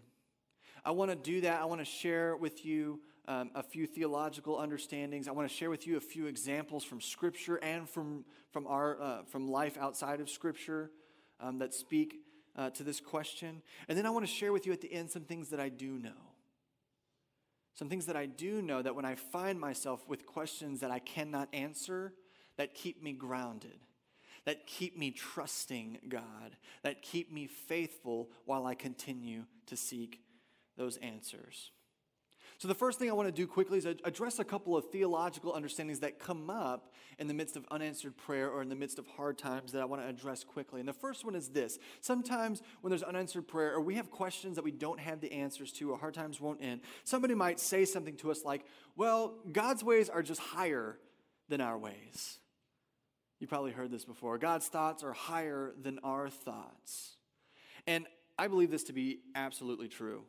I 0.85 0.91
want 0.91 1.11
to 1.11 1.17
do 1.17 1.41
that. 1.41 1.61
I 1.61 1.65
want 1.65 1.81
to 1.81 1.85
share 1.85 2.37
with 2.37 2.65
you 2.65 3.01
um, 3.27 3.51
a 3.55 3.63
few 3.63 3.87
theological 3.87 4.59
understandings. 4.59 5.27
I 5.27 5.31
want 5.31 5.49
to 5.49 5.53
share 5.53 5.69
with 5.69 5.87
you 5.87 5.97
a 5.97 6.01
few 6.01 6.27
examples 6.27 6.83
from 6.83 7.01
Scripture 7.01 7.57
and 7.57 7.89
from, 7.89 8.25
from, 8.51 8.67
our, 8.67 9.01
uh, 9.01 9.23
from 9.23 9.49
life 9.49 9.77
outside 9.77 10.19
of 10.21 10.29
Scripture 10.29 10.91
um, 11.39 11.59
that 11.59 11.73
speak 11.73 12.19
uh, 12.55 12.69
to 12.71 12.83
this 12.83 12.99
question. 12.99 13.61
And 13.87 13.97
then 13.97 14.05
I 14.05 14.09
want 14.09 14.25
to 14.25 14.31
share 14.31 14.53
with 14.53 14.65
you 14.65 14.73
at 14.73 14.81
the 14.81 14.91
end 14.91 15.11
some 15.11 15.23
things 15.23 15.49
that 15.49 15.59
I 15.59 15.69
do 15.69 15.97
know. 15.97 16.11
Some 17.73 17.89
things 17.89 18.05
that 18.05 18.15
I 18.15 18.25
do 18.25 18.61
know 18.61 18.81
that 18.81 18.95
when 18.95 19.05
I 19.05 19.15
find 19.15 19.59
myself 19.59 20.07
with 20.07 20.25
questions 20.25 20.79
that 20.79 20.91
I 20.91 20.99
cannot 20.99 21.49
answer, 21.51 22.13
that 22.57 22.73
keep 22.73 23.03
me 23.03 23.11
grounded, 23.11 23.79
that 24.45 24.65
keep 24.65 24.97
me 24.97 25.11
trusting 25.11 25.99
God, 26.07 26.55
that 26.83 27.01
keep 27.01 27.33
me 27.33 27.47
faithful 27.47 28.29
while 28.45 28.65
I 28.65 28.75
continue 28.75 29.43
to 29.65 29.75
seek 29.75 30.21
those 30.77 30.95
answers. 30.97 31.71
So, 32.57 32.67
the 32.69 32.75
first 32.75 32.99
thing 32.99 33.09
I 33.09 33.13
want 33.13 33.27
to 33.27 33.33
do 33.33 33.47
quickly 33.47 33.77
is 33.77 33.85
address 33.85 34.39
a 34.39 34.45
couple 34.45 34.77
of 34.77 34.85
theological 34.85 35.53
understandings 35.53 35.99
that 35.99 36.19
come 36.19 36.49
up 36.49 36.93
in 37.19 37.27
the 37.27 37.33
midst 37.33 37.57
of 37.57 37.65
unanswered 37.69 38.15
prayer 38.15 38.49
or 38.49 38.61
in 38.61 38.69
the 38.69 38.75
midst 38.75 38.97
of 38.97 39.05
hard 39.07 39.37
times 39.37 39.73
that 39.73 39.81
I 39.81 39.85
want 39.85 40.01
to 40.01 40.07
address 40.07 40.43
quickly. 40.43 40.79
And 40.79 40.87
the 40.87 40.93
first 40.93 41.25
one 41.25 41.35
is 41.35 41.49
this 41.49 41.79
sometimes 41.99 42.61
when 42.81 42.91
there's 42.91 43.03
unanswered 43.03 43.47
prayer 43.47 43.73
or 43.73 43.81
we 43.81 43.95
have 43.95 44.09
questions 44.09 44.55
that 44.55 44.63
we 44.63 44.71
don't 44.71 44.99
have 44.99 45.19
the 45.19 45.31
answers 45.33 45.71
to 45.73 45.91
or 45.91 45.97
hard 45.97 46.13
times 46.13 46.39
won't 46.39 46.61
end, 46.61 46.81
somebody 47.03 47.35
might 47.35 47.59
say 47.59 47.83
something 47.83 48.15
to 48.17 48.31
us 48.31 48.45
like, 48.45 48.65
Well, 48.95 49.35
God's 49.51 49.83
ways 49.83 50.09
are 50.09 50.23
just 50.23 50.39
higher 50.39 50.97
than 51.49 51.59
our 51.59 51.77
ways. 51.77 52.39
You 53.39 53.47
probably 53.47 53.71
heard 53.71 53.91
this 53.91 54.05
before. 54.05 54.37
God's 54.37 54.67
thoughts 54.67 55.03
are 55.03 55.13
higher 55.13 55.73
than 55.81 55.99
our 56.03 56.29
thoughts. 56.29 57.17
And 57.85 58.07
I 58.37 58.47
believe 58.47 58.71
this 58.71 58.85
to 58.85 58.93
be 58.93 59.19
absolutely 59.35 59.87
true. 59.87 60.23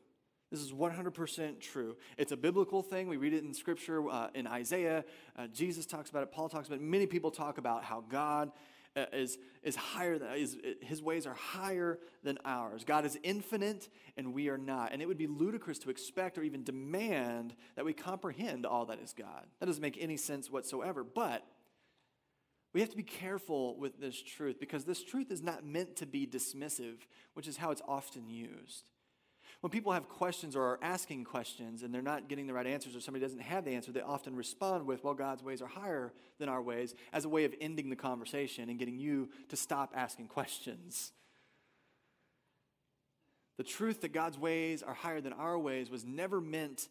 This 0.50 0.60
is 0.60 0.72
100% 0.72 1.60
true. 1.60 1.96
It's 2.16 2.32
a 2.32 2.36
biblical 2.36 2.82
thing. 2.82 3.08
We 3.08 3.16
read 3.16 3.34
it 3.34 3.42
in 3.42 3.52
Scripture, 3.52 4.08
uh, 4.08 4.28
in 4.34 4.46
Isaiah. 4.46 5.04
Uh, 5.36 5.48
Jesus 5.48 5.86
talks 5.86 6.08
about 6.08 6.22
it. 6.22 6.30
Paul 6.30 6.48
talks 6.48 6.68
about 6.68 6.76
it. 6.76 6.82
Many 6.82 7.06
people 7.06 7.30
talk 7.32 7.58
about 7.58 7.82
how 7.82 8.04
God 8.08 8.52
uh, 8.96 9.06
is, 9.12 9.38
is 9.62 9.74
higher 9.74 10.18
than, 10.18 10.32
is, 10.34 10.56
his 10.80 11.02
ways 11.02 11.26
are 11.26 11.34
higher 11.34 11.98
than 12.22 12.38
ours. 12.44 12.84
God 12.84 13.04
is 13.04 13.18
infinite 13.24 13.88
and 14.16 14.32
we 14.32 14.48
are 14.48 14.56
not. 14.56 14.92
And 14.92 15.02
it 15.02 15.06
would 15.06 15.18
be 15.18 15.26
ludicrous 15.26 15.78
to 15.80 15.90
expect 15.90 16.38
or 16.38 16.44
even 16.44 16.62
demand 16.62 17.54
that 17.74 17.84
we 17.84 17.92
comprehend 17.92 18.64
all 18.64 18.86
that 18.86 19.00
is 19.00 19.12
God. 19.12 19.46
That 19.58 19.66
doesn't 19.66 19.82
make 19.82 19.98
any 20.00 20.16
sense 20.16 20.48
whatsoever. 20.48 21.02
But 21.02 21.44
we 22.72 22.80
have 22.80 22.90
to 22.90 22.96
be 22.96 23.02
careful 23.02 23.76
with 23.78 24.00
this 24.00 24.22
truth 24.22 24.60
because 24.60 24.84
this 24.84 25.02
truth 25.02 25.30
is 25.30 25.42
not 25.42 25.64
meant 25.64 25.96
to 25.96 26.06
be 26.06 26.26
dismissive, 26.26 26.98
which 27.34 27.48
is 27.48 27.56
how 27.56 27.72
it's 27.72 27.82
often 27.88 28.30
used. 28.30 28.84
When 29.60 29.70
people 29.70 29.92
have 29.92 30.08
questions 30.08 30.54
or 30.54 30.62
are 30.62 30.78
asking 30.82 31.24
questions 31.24 31.82
and 31.82 31.92
they're 31.92 32.02
not 32.02 32.28
getting 32.28 32.46
the 32.46 32.52
right 32.52 32.66
answers 32.66 32.94
or 32.94 33.00
somebody 33.00 33.24
doesn't 33.24 33.40
have 33.40 33.64
the 33.64 33.72
answer, 33.72 33.90
they 33.90 34.00
often 34.00 34.36
respond 34.36 34.86
with, 34.86 35.02
well, 35.02 35.14
God's 35.14 35.42
ways 35.42 35.62
are 35.62 35.66
higher 35.66 36.12
than 36.38 36.48
our 36.48 36.62
ways, 36.62 36.94
as 37.12 37.24
a 37.24 37.28
way 37.28 37.44
of 37.44 37.54
ending 37.60 37.88
the 37.88 37.96
conversation 37.96 38.68
and 38.68 38.78
getting 38.78 38.98
you 38.98 39.30
to 39.48 39.56
stop 39.56 39.92
asking 39.96 40.28
questions. 40.28 41.12
The 43.56 43.64
truth 43.64 44.02
that 44.02 44.12
God's 44.12 44.38
ways 44.38 44.82
are 44.82 44.94
higher 44.94 45.20
than 45.20 45.32
our 45.32 45.58
ways 45.58 45.90
was 45.90 46.04
never 46.04 46.40
meant 46.40 46.88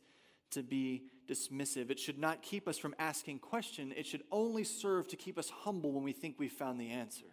to 0.52 0.64
be 0.64 1.04
dismissive. 1.30 1.92
It 1.92 2.00
should 2.00 2.18
not 2.18 2.42
keep 2.42 2.68
us 2.68 2.78
from 2.78 2.96
asking 2.98 3.40
questions. 3.40 3.94
It 3.96 4.06
should 4.06 4.24
only 4.32 4.64
serve 4.64 5.08
to 5.10 5.16
keep 5.16 5.38
us 5.38 5.50
humble 5.50 5.92
when 5.92 6.04
we 6.04 6.14
think 6.14 6.36
we've 6.40 6.52
found 6.52 6.80
the 6.80 6.90
answer. 6.90 7.26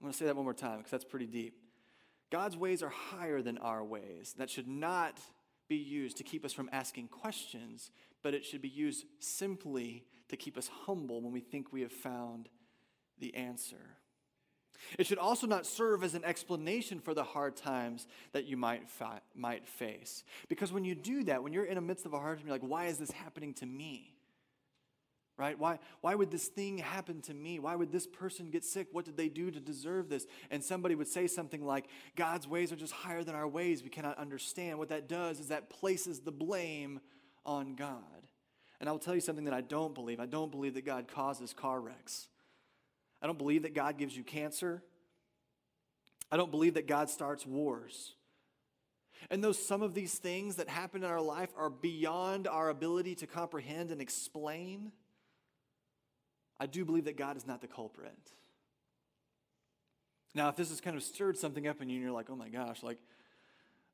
I'm 0.00 0.04
going 0.06 0.12
to 0.12 0.18
say 0.18 0.24
that 0.26 0.34
one 0.34 0.44
more 0.44 0.54
time 0.54 0.78
because 0.78 0.90
that's 0.90 1.04
pretty 1.04 1.26
deep. 1.26 1.54
God's 2.30 2.56
ways 2.56 2.82
are 2.82 2.88
higher 2.90 3.42
than 3.42 3.58
our 3.58 3.84
ways. 3.84 4.34
That 4.38 4.50
should 4.50 4.68
not 4.68 5.18
be 5.68 5.76
used 5.76 6.16
to 6.18 6.24
keep 6.24 6.44
us 6.44 6.52
from 6.52 6.68
asking 6.72 7.08
questions, 7.08 7.90
but 8.22 8.34
it 8.34 8.44
should 8.44 8.62
be 8.62 8.68
used 8.68 9.04
simply 9.18 10.04
to 10.28 10.36
keep 10.36 10.56
us 10.56 10.68
humble 10.86 11.20
when 11.22 11.32
we 11.32 11.40
think 11.40 11.72
we 11.72 11.82
have 11.82 11.92
found 11.92 12.48
the 13.18 13.34
answer. 13.34 13.96
It 14.98 15.06
should 15.06 15.18
also 15.18 15.46
not 15.46 15.66
serve 15.66 16.02
as 16.02 16.14
an 16.14 16.24
explanation 16.24 17.00
for 17.00 17.14
the 17.14 17.22
hard 17.22 17.56
times 17.56 18.06
that 18.32 18.46
you 18.46 18.56
might, 18.56 18.88
might 19.34 19.68
face. 19.68 20.24
Because 20.48 20.72
when 20.72 20.84
you 20.84 20.94
do 20.94 21.24
that, 21.24 21.42
when 21.42 21.52
you're 21.52 21.64
in 21.64 21.74
the 21.74 21.80
midst 21.80 22.06
of 22.06 22.14
a 22.14 22.18
hard 22.18 22.38
time, 22.38 22.46
you're 22.46 22.54
like, 22.54 22.68
why 22.68 22.86
is 22.86 22.98
this 22.98 23.10
happening 23.10 23.52
to 23.54 23.66
me? 23.66 24.14
Right? 25.40 25.58
Why, 25.58 25.78
why 26.02 26.14
would 26.14 26.30
this 26.30 26.48
thing 26.48 26.76
happen 26.76 27.22
to 27.22 27.32
me? 27.32 27.58
Why 27.58 27.74
would 27.74 27.90
this 27.90 28.06
person 28.06 28.50
get 28.50 28.62
sick? 28.62 28.88
What 28.92 29.06
did 29.06 29.16
they 29.16 29.30
do 29.30 29.50
to 29.50 29.58
deserve 29.58 30.10
this? 30.10 30.26
And 30.50 30.62
somebody 30.62 30.94
would 30.94 31.08
say 31.08 31.26
something 31.26 31.64
like, 31.64 31.86
God's 32.14 32.46
ways 32.46 32.70
are 32.72 32.76
just 32.76 32.92
higher 32.92 33.24
than 33.24 33.34
our 33.34 33.48
ways. 33.48 33.82
We 33.82 33.88
cannot 33.88 34.18
understand. 34.18 34.78
What 34.78 34.90
that 34.90 35.08
does 35.08 35.40
is 35.40 35.48
that 35.48 35.70
places 35.70 36.20
the 36.20 36.30
blame 36.30 37.00
on 37.46 37.74
God. 37.74 38.26
And 38.80 38.88
I 38.88 38.92
will 38.92 38.98
tell 38.98 39.14
you 39.14 39.22
something 39.22 39.46
that 39.46 39.54
I 39.54 39.62
don't 39.62 39.94
believe. 39.94 40.20
I 40.20 40.26
don't 40.26 40.50
believe 40.50 40.74
that 40.74 40.84
God 40.84 41.08
causes 41.08 41.54
car 41.54 41.80
wrecks. 41.80 42.28
I 43.22 43.26
don't 43.26 43.38
believe 43.38 43.62
that 43.62 43.74
God 43.74 43.96
gives 43.96 44.14
you 44.14 44.22
cancer. 44.22 44.82
I 46.30 46.36
don't 46.36 46.50
believe 46.50 46.74
that 46.74 46.86
God 46.86 47.08
starts 47.08 47.46
wars. 47.46 48.12
And 49.30 49.42
though 49.42 49.52
some 49.52 49.82
of 49.82 49.94
these 49.94 50.14
things 50.14 50.56
that 50.56 50.68
happen 50.68 51.02
in 51.02 51.10
our 51.10 51.20
life 51.20 51.50
are 51.56 51.70
beyond 51.70 52.46
our 52.46 52.68
ability 52.68 53.14
to 53.16 53.26
comprehend 53.26 53.90
and 53.90 54.00
explain, 54.00 54.92
I 56.60 56.66
do 56.66 56.84
believe 56.84 57.06
that 57.06 57.16
God 57.16 57.38
is 57.38 57.46
not 57.46 57.62
the 57.62 57.66
culprit. 57.66 58.12
Now, 60.34 60.50
if 60.50 60.56
this 60.56 60.68
has 60.68 60.80
kind 60.80 60.96
of 60.96 61.02
stirred 61.02 61.38
something 61.38 61.66
up 61.66 61.80
in 61.80 61.88
you 61.88 61.96
and 61.96 62.04
you're 62.04 62.12
like, 62.12 62.28
oh 62.30 62.36
my 62.36 62.50
gosh, 62.50 62.82
like, 62.82 62.98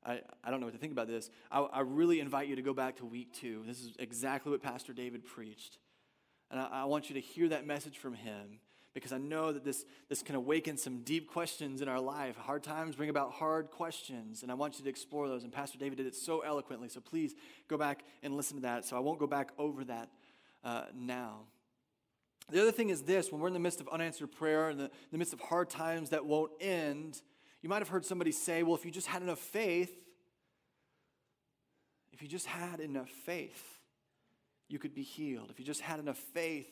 I, 0.05 0.21
I 0.43 0.51
don't 0.51 0.59
know 0.59 0.67
what 0.67 0.73
to 0.73 0.79
think 0.79 0.91
about 0.91 1.07
this, 1.07 1.31
I, 1.49 1.61
I 1.61 1.79
really 1.79 2.19
invite 2.19 2.47
you 2.47 2.57
to 2.57 2.61
go 2.61 2.73
back 2.73 2.97
to 2.97 3.05
week 3.05 3.33
two. 3.33 3.63
This 3.65 3.79
is 3.79 3.93
exactly 3.97 4.51
what 4.51 4.61
Pastor 4.61 4.93
David 4.93 5.25
preached. 5.25 5.79
And 6.51 6.59
I, 6.59 6.67
I 6.81 6.83
want 6.85 7.09
you 7.09 7.15
to 7.15 7.21
hear 7.21 7.49
that 7.49 7.65
message 7.65 7.97
from 7.97 8.13
him 8.13 8.59
because 8.93 9.13
I 9.13 9.17
know 9.17 9.51
that 9.53 9.63
this, 9.63 9.85
this 10.09 10.21
can 10.21 10.35
awaken 10.35 10.75
some 10.77 11.03
deep 11.03 11.31
questions 11.31 11.81
in 11.81 11.87
our 11.87 11.99
life. 11.99 12.35
Hard 12.35 12.63
times 12.63 12.95
bring 12.95 13.09
about 13.09 13.31
hard 13.31 13.71
questions, 13.71 14.43
and 14.43 14.51
I 14.51 14.55
want 14.55 14.77
you 14.77 14.83
to 14.83 14.89
explore 14.89 15.27
those. 15.27 15.43
And 15.43 15.53
Pastor 15.53 15.77
David 15.77 15.97
did 15.97 16.07
it 16.07 16.15
so 16.15 16.41
eloquently, 16.41 16.89
so 16.89 16.99
please 16.99 17.33
go 17.67 17.77
back 17.77 18.03
and 18.23 18.35
listen 18.35 18.57
to 18.57 18.61
that. 18.63 18.85
So 18.85 18.97
I 18.97 18.99
won't 18.99 19.19
go 19.19 19.27
back 19.27 19.51
over 19.57 19.83
that 19.85 20.09
uh, 20.63 20.85
now. 20.95 21.41
The 22.49 22.61
other 22.61 22.71
thing 22.71 22.89
is 22.89 23.03
this 23.03 23.31
when 23.31 23.41
we're 23.41 23.47
in 23.47 23.53
the 23.53 23.59
midst 23.59 23.81
of 23.81 23.89
unanswered 23.89 24.31
prayer, 24.31 24.69
in 24.69 24.77
the, 24.77 24.89
the 25.11 25.17
midst 25.17 25.33
of 25.33 25.39
hard 25.41 25.69
times 25.69 26.11
that 26.11 26.25
won't 26.25 26.51
end, 26.61 27.21
you 27.61 27.69
might 27.69 27.79
have 27.79 27.89
heard 27.89 28.05
somebody 28.05 28.31
say, 28.31 28.63
well, 28.63 28.75
if 28.75 28.85
you 28.85 28.91
just 28.91 29.07
had 29.07 29.21
enough 29.21 29.39
faith, 29.39 29.91
if 32.13 32.21
you 32.21 32.27
just 32.27 32.45
had 32.45 32.79
enough 32.79 33.09
faith, 33.09 33.79
you 34.69 34.79
could 34.79 34.95
be 34.95 35.03
healed. 35.03 35.49
If 35.49 35.59
you 35.59 35.65
just 35.65 35.81
had 35.81 35.99
enough 35.99 36.17
faith, 36.17 36.69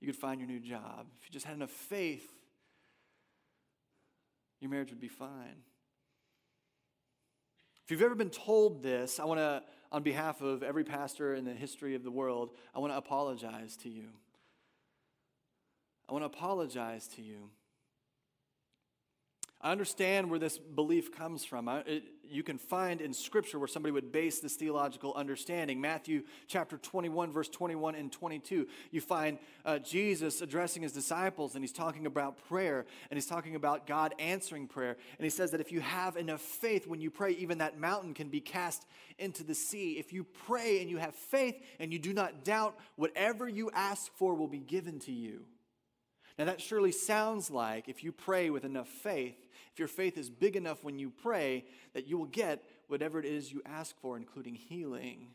you 0.00 0.06
could 0.06 0.16
find 0.16 0.40
your 0.40 0.48
new 0.48 0.60
job. 0.60 1.06
If 1.20 1.28
you 1.28 1.32
just 1.32 1.46
had 1.46 1.56
enough 1.56 1.70
faith, 1.70 2.28
your 4.60 4.70
marriage 4.70 4.90
would 4.90 5.00
be 5.00 5.08
fine. 5.08 5.62
If 7.84 7.90
you've 7.90 8.02
ever 8.02 8.14
been 8.14 8.30
told 8.30 8.82
this, 8.82 9.18
I 9.18 9.24
want 9.24 9.40
to, 9.40 9.62
on 9.90 10.02
behalf 10.02 10.40
of 10.40 10.62
every 10.62 10.84
pastor 10.84 11.34
in 11.34 11.44
the 11.44 11.52
history 11.52 11.94
of 11.94 12.04
the 12.04 12.10
world, 12.10 12.50
I 12.74 12.78
want 12.78 12.92
to 12.92 12.96
apologize 12.96 13.76
to 13.78 13.88
you. 13.88 14.08
I 16.08 16.12
want 16.12 16.22
to 16.22 16.26
apologize 16.26 17.06
to 17.08 17.22
you. 17.22 17.50
I 19.64 19.70
understand 19.70 20.28
where 20.28 20.40
this 20.40 20.58
belief 20.58 21.16
comes 21.16 21.44
from. 21.44 21.68
I, 21.68 21.78
it, 21.86 22.02
you 22.28 22.42
can 22.42 22.58
find 22.58 23.00
in 23.00 23.14
Scripture 23.14 23.60
where 23.60 23.68
somebody 23.68 23.92
would 23.92 24.10
base 24.10 24.40
this 24.40 24.56
theological 24.56 25.14
understanding. 25.14 25.80
Matthew 25.80 26.22
chapter 26.48 26.78
21, 26.78 27.30
verse 27.30 27.48
21 27.48 27.94
and 27.94 28.10
22. 28.10 28.66
You 28.90 29.00
find 29.00 29.38
uh, 29.64 29.78
Jesus 29.78 30.42
addressing 30.42 30.82
his 30.82 30.90
disciples, 30.90 31.54
and 31.54 31.62
he's 31.62 31.72
talking 31.72 32.06
about 32.06 32.44
prayer, 32.48 32.86
and 33.08 33.16
he's 33.16 33.26
talking 33.26 33.54
about 33.54 33.86
God 33.86 34.14
answering 34.18 34.66
prayer. 34.66 34.96
And 35.18 35.24
he 35.24 35.30
says 35.30 35.52
that 35.52 35.60
if 35.60 35.70
you 35.70 35.80
have 35.80 36.16
enough 36.16 36.40
faith 36.40 36.88
when 36.88 37.00
you 37.00 37.12
pray, 37.12 37.30
even 37.32 37.58
that 37.58 37.78
mountain 37.78 38.14
can 38.14 38.30
be 38.30 38.40
cast 38.40 38.84
into 39.16 39.44
the 39.44 39.54
sea. 39.54 39.92
If 39.92 40.12
you 40.12 40.24
pray 40.46 40.80
and 40.80 40.90
you 40.90 40.96
have 40.96 41.14
faith 41.14 41.54
and 41.78 41.92
you 41.92 42.00
do 42.00 42.12
not 42.12 42.42
doubt, 42.42 42.76
whatever 42.96 43.48
you 43.48 43.70
ask 43.72 44.10
for 44.16 44.34
will 44.34 44.48
be 44.48 44.58
given 44.58 44.98
to 45.00 45.12
you. 45.12 45.44
Now, 46.38 46.46
that 46.46 46.60
surely 46.60 46.92
sounds 46.92 47.50
like 47.50 47.88
if 47.88 48.02
you 48.02 48.12
pray 48.12 48.50
with 48.50 48.64
enough 48.64 48.88
faith, 48.88 49.36
if 49.72 49.78
your 49.78 49.88
faith 49.88 50.16
is 50.16 50.30
big 50.30 50.56
enough 50.56 50.82
when 50.82 50.98
you 50.98 51.10
pray, 51.10 51.64
that 51.94 52.06
you 52.06 52.18
will 52.18 52.26
get 52.26 52.62
whatever 52.88 53.18
it 53.18 53.24
is 53.24 53.52
you 53.52 53.62
ask 53.64 53.94
for, 54.00 54.16
including 54.16 54.54
healing. 54.54 55.28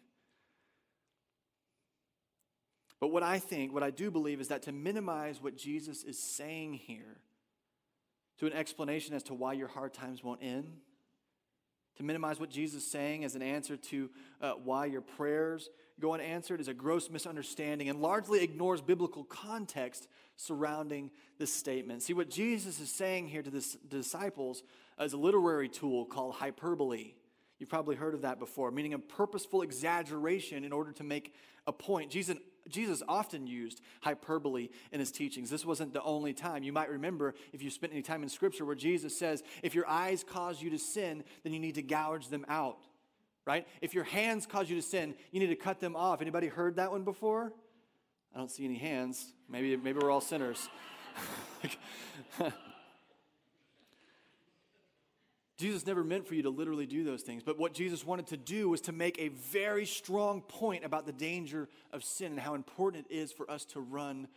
But 2.99 3.09
what 3.09 3.23
I 3.23 3.39
think, 3.39 3.73
what 3.73 3.83
I 3.83 3.91
do 3.91 4.09
believe, 4.09 4.41
is 4.41 4.47
that 4.47 4.63
to 4.63 4.71
minimize 4.71 5.41
what 5.41 5.55
Jesus 5.55 6.03
is 6.03 6.17
saying 6.17 6.73
here 6.73 7.17
to 8.39 8.47
an 8.47 8.53
explanation 8.53 9.15
as 9.15 9.23
to 9.23 9.33
why 9.33 9.53
your 9.53 9.67
hard 9.67 9.93
times 9.93 10.23
won't 10.23 10.43
end, 10.43 10.77
to 11.97 12.03
minimize 12.03 12.39
what 12.39 12.49
Jesus 12.49 12.83
is 12.83 12.91
saying 12.91 13.23
as 13.23 13.35
an 13.35 13.41
answer 13.41 13.75
to 13.75 14.09
uh, 14.41 14.51
why 14.51 14.85
your 14.85 15.01
prayers 15.01 15.69
go 15.99 16.13
unanswered 16.13 16.61
is 16.61 16.67
a 16.67 16.73
gross 16.73 17.09
misunderstanding 17.09 17.89
and 17.89 18.01
largely 18.01 18.43
ignores 18.43 18.81
biblical 18.81 19.23
context 19.23 20.07
surrounding 20.35 21.09
this 21.39 21.51
statement. 21.51 22.03
See, 22.03 22.13
what 22.13 22.29
Jesus 22.29 22.79
is 22.79 22.91
saying 22.91 23.27
here 23.27 23.41
to 23.41 23.49
the 23.49 23.65
disciples 23.89 24.63
is 24.99 25.13
a 25.13 25.17
literary 25.17 25.69
tool 25.69 26.05
called 26.05 26.35
hyperbole. 26.35 27.13
You've 27.59 27.69
probably 27.69 27.95
heard 27.95 28.13
of 28.13 28.21
that 28.21 28.39
before, 28.39 28.69
meaning 28.69 28.93
a 28.93 28.99
purposeful 28.99 29.63
exaggeration 29.63 30.63
in 30.63 30.71
order 30.71 30.91
to 30.93 31.03
make 31.03 31.33
a 31.65 31.73
point. 31.73 32.11
Jesus, 32.11 32.37
Jesus 32.67 33.01
often 33.07 33.47
used 33.47 33.81
hyperbole 34.01 34.69
in 34.91 34.99
his 34.99 35.11
teachings. 35.11 35.49
This 35.49 35.65
wasn't 35.65 35.93
the 35.93 36.03
only 36.03 36.33
time. 36.33 36.61
You 36.61 36.71
might 36.71 36.89
remember, 36.89 37.33
if 37.53 37.63
you 37.63 37.71
spent 37.71 37.93
any 37.93 38.03
time 38.03 38.21
in 38.21 38.29
Scripture, 38.29 38.63
where 38.63 38.75
Jesus 38.75 39.17
says, 39.17 39.41
If 39.63 39.73
your 39.73 39.87
eyes 39.87 40.23
cause 40.23 40.61
you 40.61 40.69
to 40.69 40.77
sin, 40.77 41.23
then 41.43 41.53
you 41.53 41.59
need 41.59 41.75
to 41.75 41.81
gouge 41.81 42.27
them 42.27 42.45
out. 42.47 42.77
Right? 43.47 43.65
If 43.79 43.93
your 43.93 44.03
hands 44.03 44.45
cause 44.45 44.69
you 44.69 44.75
to 44.75 44.81
sin, 44.81 45.15
you 45.31 45.39
need 45.39 45.47
to 45.47 45.55
cut 45.55 45.79
them 45.79 45.95
off. 45.95 46.21
Anybody 46.21 46.47
heard 46.47 46.75
that 46.75 46.91
one 46.91 47.03
before? 47.05 47.53
I 48.35 48.39
don't 48.39 48.51
see 48.51 48.65
any 48.65 48.77
hands. 48.77 49.33
Maybe, 49.49 49.73
maybe 49.77 49.99
we're 49.99 50.11
all 50.11 50.19
sinners. 50.19 50.67
Jesus 55.57 55.87
never 55.87 56.03
meant 56.03 56.27
for 56.27 56.35
you 56.35 56.43
to 56.43 56.49
literally 56.49 56.85
do 56.85 57.05
those 57.05 57.21
things, 57.23 57.41
but 57.41 57.57
what 57.57 57.73
Jesus 57.73 58.05
wanted 58.05 58.27
to 58.27 58.37
do 58.37 58.67
was 58.67 58.81
to 58.81 58.91
make 58.91 59.17
a 59.17 59.29
very 59.29 59.85
strong 59.85 60.41
point 60.41 60.83
about 60.83 61.05
the 61.05 61.13
danger 61.13 61.69
of 61.93 62.03
sin 62.03 62.33
and 62.33 62.39
how 62.41 62.53
important 62.53 63.07
it 63.09 63.15
is 63.15 63.31
for 63.31 63.49
us 63.49 63.63
to 63.65 63.79
run 63.79 64.27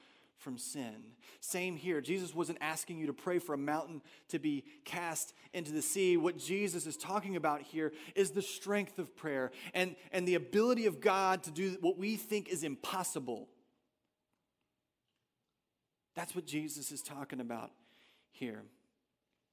from 0.41 0.59
sin. 0.59 0.95
Same 1.41 1.77
here. 1.77 2.01
Jesus 2.01 2.35
wasn't 2.35 2.59
asking 2.61 2.99
you 2.99 3.07
to 3.07 3.13
pray 3.13 3.39
for 3.39 3.55
a 3.55 3.59
mountain 3.59 4.03
to 4.29 4.39
be 4.39 4.65
cast 4.85 5.35
into 5.53 5.71
the 5.71 5.83
sea. 5.83 6.17
What 6.17 6.39
Jesus 6.39 6.87
is 6.87 6.97
talking 6.97 7.37
about 7.37 7.63
here 7.63 7.93
is 8.15 8.31
the 8.31 8.43
strength 8.43 8.99
of 8.99 9.15
prayer 9.17 9.53
and, 9.75 9.95
and 10.13 10.27
the 10.27 10.35
ability 10.35 10.87
of 10.87 11.01
God 11.01 11.43
to 11.45 11.51
do 11.51 11.77
what 11.81 11.99
we 11.99 12.17
think 12.17 12.49
is 12.49 12.65
impossible. 12.65 13.49
That's 16.17 16.35
what 16.35 16.47
Jesus 16.47 16.91
is 16.91 17.03
talking 17.03 17.41
about 17.41 17.71
here. 18.33 18.63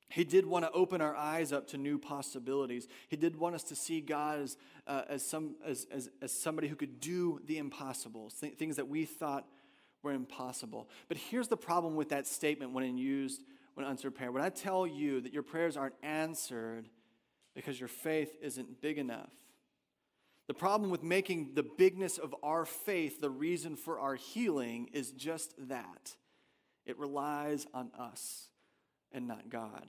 He 0.09 0.23
did 0.23 0.45
want 0.45 0.63
to 0.63 0.71
open 0.71 1.01
our 1.01 1.15
eyes 1.15 1.51
up 1.51 1.67
to 1.69 1.77
new 1.77 1.99
possibilities. 1.99 2.87
He 3.09 3.17
did 3.17 3.35
want 3.35 3.55
us 3.55 3.63
to 3.63 3.75
see 3.75 3.99
God 3.99 4.39
as, 4.39 4.57
uh, 4.87 5.01
as, 5.09 5.25
some, 5.25 5.55
as, 5.65 5.85
as, 5.91 6.09
as 6.21 6.31
somebody 6.31 6.69
who 6.69 6.77
could 6.77 7.01
do 7.01 7.41
the 7.45 7.57
impossible, 7.57 8.31
th- 8.39 8.55
things 8.55 8.77
that 8.77 8.87
we 8.87 9.03
thought 9.03 9.45
were 10.07 10.13
impossible. 10.13 10.89
But 11.09 11.17
here's 11.17 11.49
the 11.49 11.57
problem 11.57 11.95
with 11.95 12.09
that 12.09 12.25
statement 12.25 12.71
when 12.71 12.97
used 12.97 13.41
when 13.73 13.85
prayer. 14.11 14.31
When 14.31 14.41
I 14.41 14.49
tell 14.49 14.87
you 14.87 15.21
that 15.21 15.33
your 15.33 15.43
prayers 15.43 15.77
aren't 15.77 15.95
answered 16.01 16.89
because 17.53 17.79
your 17.79 17.89
faith 17.89 18.35
isn't 18.41 18.81
big 18.81 18.97
enough, 18.97 19.31
the 20.47 20.53
problem 20.53 20.89
with 20.89 21.03
making 21.03 21.51
the 21.53 21.63
bigness 21.63 22.17
of 22.17 22.33
our 22.41 22.65
faith 22.65 23.19
the 23.19 23.29
reason 23.29 23.75
for 23.75 23.99
our 23.99 24.15
healing 24.15 24.89
is 24.93 25.11
just 25.11 25.53
that 25.67 26.15
it 26.85 26.97
relies 26.97 27.67
on 27.73 27.91
us 27.99 28.47
and 29.11 29.27
not 29.27 29.49
God. 29.49 29.87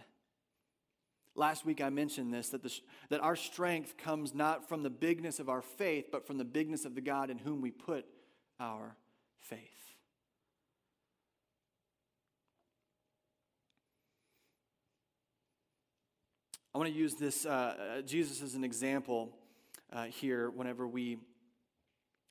Last 1.37 1.65
week 1.65 1.81
I 1.81 1.91
mentioned 1.91 2.35
this 2.35 2.49
that, 2.49 2.65
the, 2.65 2.77
that 3.11 3.21
our 3.21 3.37
strength 3.37 3.97
comes 3.97 4.35
not 4.35 4.69
from 4.69 4.83
the 4.83 4.91
bigness 4.91 5.39
of 5.39 5.49
our 5.49 5.63
faith, 5.63 6.07
but 6.11 6.27
from 6.27 6.39
the 6.39 6.45
bigness 6.45 6.85
of 6.85 6.97
the 6.97 7.01
God 7.01 7.31
in 7.31 7.39
whom 7.39 7.63
we 7.63 7.71
put 7.71 8.05
our 8.59 8.97
faith. 9.39 9.88
I 16.79 16.81
want 16.81 16.93
to 16.93 16.97
use 16.97 17.15
this 17.15 17.45
uh, 17.45 17.49
uh, 17.49 18.03
Jesus 18.03 18.41
as 18.41 18.55
an 18.55 18.63
example 18.63 19.31
uh, 19.93 20.05
here 20.05 20.49
whenever 20.49 20.87
we 20.87 21.19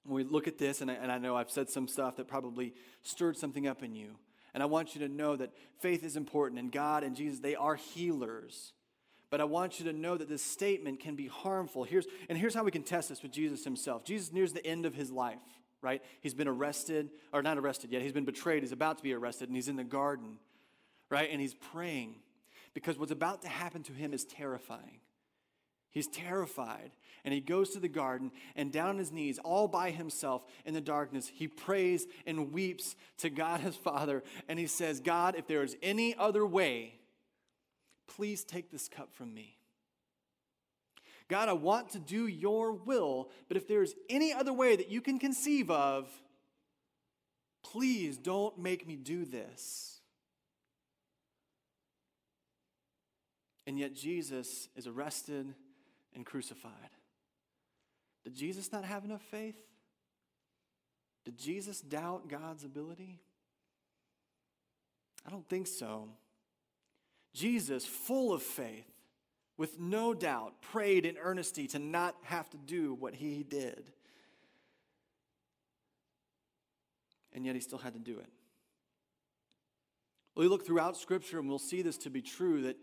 when 0.06 0.16
we 0.16 0.24
look 0.24 0.48
at 0.48 0.58
this, 0.58 0.80
and 0.80 0.90
I, 0.90 0.94
and 0.94 1.12
I 1.12 1.18
know 1.18 1.36
I've 1.36 1.50
said 1.52 1.70
some 1.70 1.86
stuff 1.86 2.16
that 2.16 2.30
probably 2.30 2.74
stirred 3.02 3.36
something 3.36 3.68
up 3.68 3.84
in 3.84 3.94
you. 3.94 4.16
And 4.54 4.64
I 4.64 4.66
want 4.66 4.96
you 4.96 5.06
to 5.06 5.14
know 5.14 5.36
that 5.36 5.52
faith 5.82 6.02
is 6.02 6.16
important, 6.16 6.62
and 6.62 6.72
God 6.72 7.04
and 7.04 7.14
Jesus, 7.14 7.42
they 7.42 7.56
are 7.56 7.76
healers. 7.76 8.72
But 9.30 9.42
I 9.42 9.44
want 9.44 9.82
you 9.82 9.92
to 9.92 9.92
know 9.92 10.16
that 10.16 10.30
this 10.30 10.44
statement 10.44 11.02
can 11.02 11.18
be 11.18 11.28
harmful. 11.28 11.84
Here's, 11.84 12.06
and 12.30 12.38
here's 12.38 12.54
how 12.54 12.64
we 12.64 12.72
can 12.72 12.84
test 12.84 13.10
this 13.10 13.22
with 13.22 13.34
Jesus 13.34 13.66
himself. 13.66 14.06
Jesus 14.06 14.32
nears 14.32 14.54
the 14.54 14.66
end 14.66 14.86
of 14.86 14.96
his 14.96 15.12
life, 15.12 15.40
right? 15.82 16.02
He's 16.22 16.34
been 16.34 16.48
arrested, 16.48 17.10
or 17.34 17.44
not 17.44 17.58
arrested 17.58 17.92
yet. 17.92 18.02
He's 18.02 18.14
been 18.14 18.24
betrayed. 18.24 18.64
He's 18.64 18.72
about 18.72 18.96
to 18.96 19.04
be 19.04 19.12
arrested, 19.12 19.50
and 19.50 19.58
he's 19.58 19.68
in 19.68 19.76
the 19.76 19.84
garden, 19.84 20.38
right? 21.10 21.28
And 21.30 21.42
he's 21.42 21.54
praying 21.54 22.16
because 22.78 23.00
what's 23.00 23.12
about 23.12 23.42
to 23.42 23.48
happen 23.48 23.82
to 23.82 23.92
him 23.92 24.14
is 24.14 24.24
terrifying. 24.24 25.00
He's 25.90 26.06
terrified, 26.06 26.92
and 27.26 27.34
he 27.34 27.42
goes 27.42 27.72
to 27.72 27.80
the 27.80 27.88
garden, 27.88 28.30
and 28.56 28.72
down 28.72 28.90
on 28.90 28.98
his 29.00 29.12
knees, 29.12 29.40
all 29.40 29.68
by 29.68 29.90
himself 29.90 30.44
in 30.64 30.76
the 30.76 30.80
darkness, 30.80 31.32
he 31.34 31.48
prays 31.48 32.06
and 32.28 32.54
weeps 32.54 32.96
to 33.18 33.32
God 33.32 33.62
his 33.62 33.76
Father, 33.76 34.22
and 34.48 34.60
he 34.60 34.68
says, 34.68 35.00
God, 35.00 35.34
if 35.36 35.48
there 35.48 35.64
is 35.64 35.76
any 35.82 36.16
other 36.20 36.46
way, 36.46 37.00
please 38.06 38.44
take 38.44 38.70
this 38.70 38.88
cup 38.88 39.10
from 39.12 39.34
me. 39.34 39.58
God, 41.30 41.50
I 41.50 41.54
want 41.54 41.90
to 41.94 42.00
do 42.00 42.28
your 42.28 42.74
will, 42.74 43.32
but 43.48 43.58
if 43.58 43.68
there's 43.68 43.96
any 44.08 44.32
other 44.32 44.54
way 44.54 44.76
that 44.76 44.92
you 44.92 45.02
can 45.02 45.18
conceive 45.18 45.72
of, 45.72 46.08
please 47.64 48.20
don't 48.20 48.60
make 48.60 48.88
me 48.88 48.96
do 48.96 49.26
this. 49.26 49.97
And 53.68 53.78
yet 53.78 53.94
Jesus 53.94 54.70
is 54.78 54.88
arrested 54.88 55.54
and 56.16 56.26
crucified. 56.26 56.72
Did 58.24 58.34
Jesus 58.34 58.72
not 58.72 58.86
have 58.86 59.04
enough 59.04 59.22
faith? 59.22 59.60
Did 61.26 61.38
Jesus 61.38 61.82
doubt 61.82 62.30
God's 62.30 62.64
ability? 62.64 63.20
I 65.26 65.30
don't 65.30 65.48
think 65.50 65.68
so. 65.68 66.08
Jesus, 67.34 67.86
full 67.86 68.34
of 68.34 68.42
faith, 68.42 68.88
with 69.58 69.78
no 69.80 70.14
doubt, 70.14 70.62
prayed 70.62 71.06
in 71.06 71.18
earnesty 71.18 71.68
to 71.68 71.80
not 71.80 72.16
have 72.24 72.50
to 72.52 72.58
do 72.58 72.94
what 72.94 73.14
he 73.14 73.44
did. 73.44 73.92
And 77.34 77.46
yet 77.46 77.56
he 77.56 77.62
still 77.62 77.80
had 77.80 77.94
to 77.94 78.00
do 78.00 78.18
it. 78.18 78.30
We 80.38 80.48
look 80.48 80.66
throughout 80.66 80.96
Scripture 80.96 81.40
and 81.40 81.50
we'll 81.50 81.60
see 81.60 81.82
this 81.82 81.98
to 82.00 82.10
be 82.10 82.22
true 82.22 82.62
that 82.62 82.78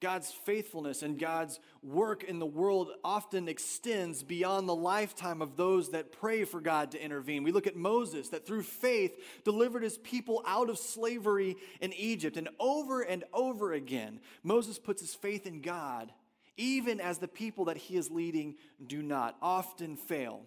God's 0.00 0.30
faithfulness 0.30 1.02
and 1.02 1.18
God's 1.18 1.58
work 1.82 2.22
in 2.22 2.38
the 2.38 2.46
world 2.46 2.90
often 3.02 3.48
extends 3.48 4.22
beyond 4.22 4.68
the 4.68 4.74
lifetime 4.74 5.42
of 5.42 5.56
those 5.56 5.90
that 5.90 6.12
pray 6.12 6.44
for 6.44 6.60
God 6.60 6.92
to 6.92 7.02
intervene. 7.02 7.42
We 7.42 7.50
look 7.50 7.66
at 7.66 7.74
Moses, 7.74 8.28
that 8.28 8.46
through 8.46 8.62
faith 8.62 9.16
delivered 9.44 9.82
his 9.82 9.98
people 9.98 10.42
out 10.46 10.70
of 10.70 10.78
slavery 10.78 11.56
in 11.80 11.92
Egypt. 11.94 12.36
And 12.36 12.48
over 12.60 13.02
and 13.02 13.24
over 13.32 13.72
again, 13.72 14.20
Moses 14.44 14.78
puts 14.78 15.00
his 15.00 15.16
faith 15.16 15.46
in 15.46 15.62
God, 15.62 16.12
even 16.56 17.00
as 17.00 17.18
the 17.18 17.28
people 17.28 17.64
that 17.64 17.76
he 17.76 17.96
is 17.96 18.10
leading 18.10 18.54
do 18.86 19.02
not, 19.02 19.36
often 19.42 19.96
fail. 19.96 20.42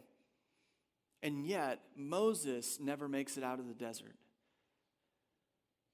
And 1.22 1.46
yet, 1.46 1.82
Moses 1.96 2.80
never 2.80 3.08
makes 3.10 3.38
it 3.38 3.44
out 3.44 3.60
of 3.60 3.68
the 3.68 3.74
desert. 3.74 4.16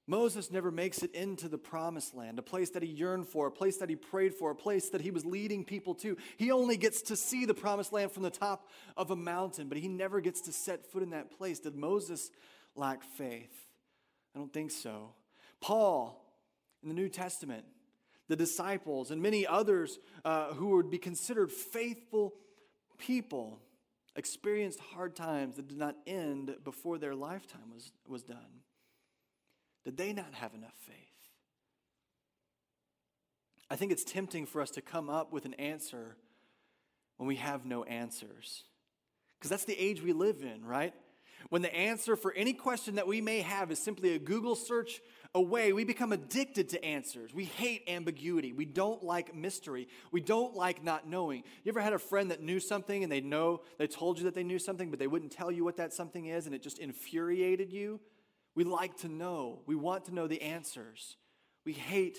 Moses 0.08 0.50
never 0.50 0.70
makes 0.70 1.02
it 1.02 1.14
into 1.14 1.48
the 1.48 1.58
promised 1.58 2.14
land, 2.14 2.38
a 2.38 2.42
place 2.42 2.70
that 2.70 2.82
he 2.82 2.88
yearned 2.88 3.28
for, 3.28 3.46
a 3.46 3.52
place 3.52 3.76
that 3.76 3.90
he 3.90 3.94
prayed 3.94 4.34
for, 4.34 4.50
a 4.50 4.54
place 4.54 4.88
that 4.88 5.02
he 5.02 5.10
was 5.10 5.26
leading 5.26 5.66
people 5.66 5.94
to. 5.96 6.16
He 6.38 6.50
only 6.50 6.78
gets 6.78 7.02
to 7.02 7.16
see 7.16 7.44
the 7.44 7.52
promised 7.52 7.92
land 7.92 8.10
from 8.10 8.22
the 8.22 8.30
top 8.30 8.70
of 8.96 9.10
a 9.10 9.16
mountain, 9.16 9.68
but 9.68 9.76
he 9.76 9.86
never 9.86 10.22
gets 10.22 10.40
to 10.42 10.52
set 10.52 10.90
foot 10.90 11.02
in 11.02 11.10
that 11.10 11.36
place. 11.36 11.60
Did 11.60 11.76
Moses 11.76 12.30
lack 12.74 13.02
faith? 13.02 13.54
I 14.34 14.38
don't 14.38 14.52
think 14.52 14.70
so. 14.70 15.12
Paul 15.60 16.24
in 16.82 16.88
the 16.88 16.94
New 16.94 17.10
Testament, 17.10 17.66
the 18.28 18.36
disciples, 18.36 19.10
and 19.10 19.20
many 19.20 19.46
others 19.46 19.98
uh, 20.24 20.54
who 20.54 20.76
would 20.76 20.90
be 20.90 20.98
considered 20.98 21.52
faithful 21.52 22.32
people 22.96 23.60
experienced 24.16 24.80
hard 24.80 25.14
times 25.14 25.56
that 25.56 25.68
did 25.68 25.78
not 25.78 25.96
end 26.06 26.56
before 26.64 26.96
their 26.96 27.14
lifetime 27.14 27.70
was, 27.74 27.92
was 28.06 28.22
done. 28.22 28.62
Did 29.88 29.96
they 29.96 30.12
not 30.12 30.34
have 30.34 30.52
enough 30.52 30.74
faith? 30.86 30.96
I 33.70 33.76
think 33.76 33.90
it's 33.90 34.04
tempting 34.04 34.44
for 34.44 34.60
us 34.60 34.68
to 34.72 34.82
come 34.82 35.08
up 35.08 35.32
with 35.32 35.46
an 35.46 35.54
answer 35.54 36.18
when 37.16 37.26
we 37.26 37.36
have 37.36 37.64
no 37.64 37.84
answers. 37.84 38.64
Because 39.38 39.48
that's 39.48 39.64
the 39.64 39.80
age 39.80 40.02
we 40.02 40.12
live 40.12 40.42
in, 40.42 40.62
right? 40.62 40.92
When 41.48 41.62
the 41.62 41.74
answer 41.74 42.16
for 42.16 42.34
any 42.34 42.52
question 42.52 42.96
that 42.96 43.06
we 43.06 43.22
may 43.22 43.40
have 43.40 43.70
is 43.70 43.78
simply 43.78 44.14
a 44.14 44.18
Google 44.18 44.56
search 44.56 45.00
away, 45.34 45.72
we 45.72 45.84
become 45.84 46.12
addicted 46.12 46.68
to 46.68 46.84
answers. 46.84 47.32
We 47.32 47.46
hate 47.46 47.84
ambiguity. 47.88 48.52
We 48.52 48.66
don't 48.66 49.02
like 49.02 49.34
mystery. 49.34 49.88
We 50.12 50.20
don't 50.20 50.54
like 50.54 50.84
not 50.84 51.08
knowing. 51.08 51.44
You 51.64 51.72
ever 51.72 51.80
had 51.80 51.94
a 51.94 51.98
friend 51.98 52.30
that 52.30 52.42
knew 52.42 52.60
something 52.60 53.04
and 53.04 53.10
they 53.10 53.22
know 53.22 53.62
they 53.78 53.86
told 53.86 54.18
you 54.18 54.24
that 54.24 54.34
they 54.34 54.44
knew 54.44 54.58
something, 54.58 54.90
but 54.90 54.98
they 54.98 55.06
wouldn't 55.06 55.32
tell 55.32 55.50
you 55.50 55.64
what 55.64 55.78
that 55.78 55.94
something 55.94 56.26
is 56.26 56.44
and 56.44 56.54
it 56.54 56.62
just 56.62 56.78
infuriated 56.78 57.72
you? 57.72 58.00
We 58.58 58.64
like 58.64 58.96
to 59.02 59.08
know. 59.08 59.60
We 59.66 59.76
want 59.76 60.06
to 60.06 60.12
know 60.12 60.26
the 60.26 60.42
answers. 60.42 61.16
We 61.64 61.74
hate 61.74 62.18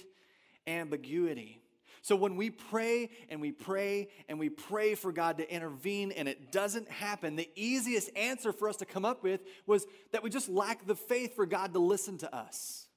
ambiguity. 0.65 1.61
So 2.01 2.15
when 2.15 2.37
we 2.37 2.49
pray 2.49 3.09
and 3.27 3.41
we 3.41 3.51
pray 3.51 4.07
and 4.29 4.39
we 4.39 4.47
pray 4.47 4.95
for 4.95 5.11
God 5.11 5.39
to 5.39 5.53
intervene 5.53 6.13
and 6.13 6.29
it 6.29 6.53
doesn't 6.53 6.89
happen, 6.89 7.35
the 7.35 7.49
easiest 7.57 8.09
answer 8.15 8.53
for 8.53 8.69
us 8.69 8.77
to 8.77 8.85
come 8.85 9.03
up 9.03 9.21
with 9.21 9.41
was 9.67 9.85
that 10.13 10.23
we 10.23 10.29
just 10.29 10.47
lack 10.47 10.87
the 10.87 10.95
faith 10.95 11.35
for 11.35 11.45
God 11.45 11.73
to 11.73 11.79
listen 11.79 12.17
to 12.19 12.33
us. 12.33 12.87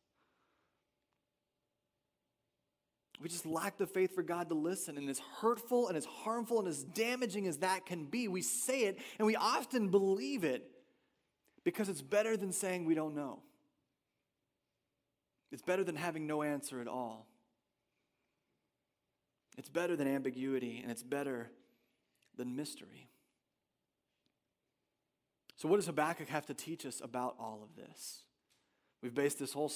We 3.21 3.29
just 3.29 3.45
lack 3.45 3.77
the 3.77 3.89
faith 3.89 4.15
for 4.15 4.23
God 4.23 4.51
to 4.51 4.55
listen. 4.55 4.97
And 4.97 5.11
as 5.11 5.19
hurtful 5.19 5.89
and 5.89 5.97
as 5.97 6.05
harmful 6.05 6.61
and 6.61 6.69
as 6.69 6.85
damaging 6.85 7.49
as 7.49 7.59
that 7.59 7.87
can 7.87 8.05
be, 8.05 8.29
we 8.29 8.43
say 8.43 8.83
it 8.83 9.01
and 9.19 9.27
we 9.27 9.35
often 9.35 9.89
believe 9.89 10.45
it 10.45 10.72
because 11.64 11.88
it's 11.88 12.03
better 12.03 12.37
than 12.37 12.53
saying 12.53 12.85
we 12.85 12.94
don't 12.94 13.14
know. 13.14 13.40
It's 15.51 15.62
better 15.62 15.85
than 15.85 15.96
having 15.96 16.27
no 16.27 16.42
answer 16.42 16.81
at 16.81 16.88
all. 16.88 17.27
It's 19.59 19.68
better 19.68 19.96
than 19.96 20.09
ambiguity, 20.09 20.81
and 20.83 20.90
it's 20.90 21.03
better 21.03 21.51
than 22.37 22.57
mystery. 22.57 23.11
So, 25.57 25.68
what 25.68 25.77
does 25.77 25.87
Habakkuk 25.87 26.29
have 26.29 26.46
to 26.46 26.55
teach 26.55 26.87
us 26.87 27.01
about 27.05 27.37
all 27.38 27.61
of 27.62 27.77
this? 27.77 28.22
We've 29.03 29.14
based 29.14 29.38
this 29.38 29.53
whole, 29.53 29.70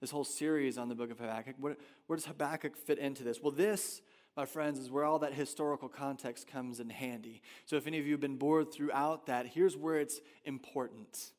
this 0.00 0.10
whole 0.10 0.24
series 0.24 0.76
on 0.76 0.88
the 0.88 0.94
book 0.94 1.10
of 1.10 1.18
Habakkuk. 1.18 1.54
Where, 1.60 1.76
where 2.06 2.16
does 2.16 2.26
Habakkuk 2.26 2.76
fit 2.76 2.98
into 2.98 3.22
this? 3.22 3.40
Well, 3.40 3.52
this 3.52 4.02
my 4.40 4.46
friends, 4.46 4.78
is 4.78 4.90
where 4.90 5.04
all 5.04 5.18
that 5.18 5.34
historical 5.34 5.86
context 5.86 6.46
comes 6.46 6.80
in 6.80 6.88
handy. 6.88 7.42
So 7.66 7.76
if 7.76 7.86
any 7.86 7.98
of 7.98 8.06
you 8.06 8.12
have 8.12 8.22
been 8.22 8.38
bored 8.38 8.72
throughout 8.72 9.26
that, 9.26 9.46
here's 9.46 9.76
where 9.76 10.00
it's 10.00 10.18
important. 10.46 11.32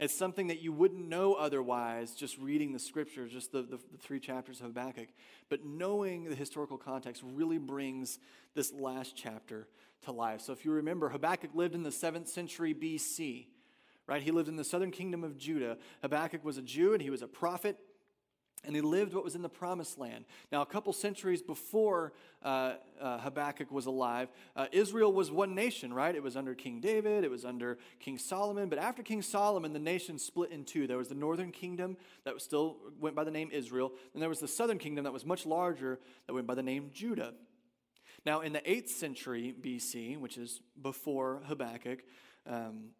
It's 0.00 0.18
something 0.18 0.48
that 0.48 0.60
you 0.60 0.72
wouldn't 0.72 1.08
know 1.08 1.34
otherwise 1.34 2.12
just 2.12 2.36
reading 2.38 2.72
the 2.72 2.80
scriptures, 2.80 3.30
just 3.30 3.52
the, 3.52 3.62
the, 3.62 3.76
the, 3.76 3.98
three 3.98 4.18
chapters 4.18 4.58
of 4.58 4.66
Habakkuk. 4.66 5.10
But 5.48 5.64
knowing 5.64 6.24
the 6.24 6.34
historical 6.34 6.76
context 6.76 7.22
really 7.24 7.58
brings 7.58 8.18
this 8.56 8.72
last 8.72 9.14
chapter 9.14 9.68
to 10.02 10.10
life. 10.10 10.40
So 10.40 10.52
if 10.52 10.64
you 10.64 10.72
remember, 10.72 11.10
Habakkuk 11.10 11.54
lived 11.54 11.76
in 11.76 11.84
the 11.84 11.90
7th 11.90 12.26
century 12.26 12.74
BC, 12.74 13.46
right? 14.08 14.20
He 14.20 14.32
lived 14.32 14.48
in 14.48 14.56
the 14.56 14.64
southern 14.64 14.90
kingdom 14.90 15.22
of 15.22 15.38
Judah. 15.38 15.78
Habakkuk 16.02 16.44
was 16.44 16.58
a 16.58 16.62
Jew 16.62 16.94
and 16.94 17.00
he 17.00 17.10
was 17.10 17.22
a 17.22 17.28
prophet. 17.28 17.78
And 18.66 18.74
he 18.74 18.80
lived 18.80 19.14
what 19.14 19.24
was 19.24 19.34
in 19.34 19.42
the 19.42 19.48
promised 19.48 19.98
land. 19.98 20.24
Now, 20.50 20.62
a 20.62 20.66
couple 20.66 20.92
centuries 20.92 21.42
before 21.42 22.12
uh, 22.42 22.74
uh, 23.00 23.18
Habakkuk 23.18 23.70
was 23.70 23.86
alive, 23.86 24.28
uh, 24.56 24.66
Israel 24.72 25.12
was 25.12 25.30
one 25.30 25.54
nation, 25.54 25.92
right? 25.92 26.14
It 26.14 26.22
was 26.22 26.36
under 26.36 26.54
King 26.54 26.80
David, 26.80 27.24
it 27.24 27.30
was 27.30 27.44
under 27.44 27.78
King 28.00 28.18
Solomon. 28.18 28.68
But 28.68 28.78
after 28.78 29.02
King 29.02 29.22
Solomon, 29.22 29.72
the 29.72 29.78
nation 29.78 30.18
split 30.18 30.50
in 30.50 30.64
two. 30.64 30.86
There 30.86 30.98
was 30.98 31.08
the 31.08 31.14
northern 31.14 31.52
kingdom 31.52 31.96
that 32.24 32.40
still 32.40 32.76
went 33.00 33.14
by 33.16 33.24
the 33.24 33.30
name 33.30 33.50
Israel, 33.52 33.92
and 34.12 34.22
there 34.22 34.28
was 34.28 34.40
the 34.40 34.48
southern 34.48 34.78
kingdom 34.78 35.04
that 35.04 35.12
was 35.12 35.24
much 35.24 35.46
larger 35.46 36.00
that 36.26 36.34
went 36.34 36.46
by 36.46 36.54
the 36.54 36.62
name 36.62 36.90
Judah. 36.92 37.34
Now, 38.26 38.40
in 38.40 38.52
the 38.52 38.60
8th 38.60 38.88
century 38.88 39.54
BC, 39.60 40.18
which 40.18 40.38
is 40.38 40.60
before 40.80 41.42
Habakkuk, 41.46 42.00
um, 42.46 42.90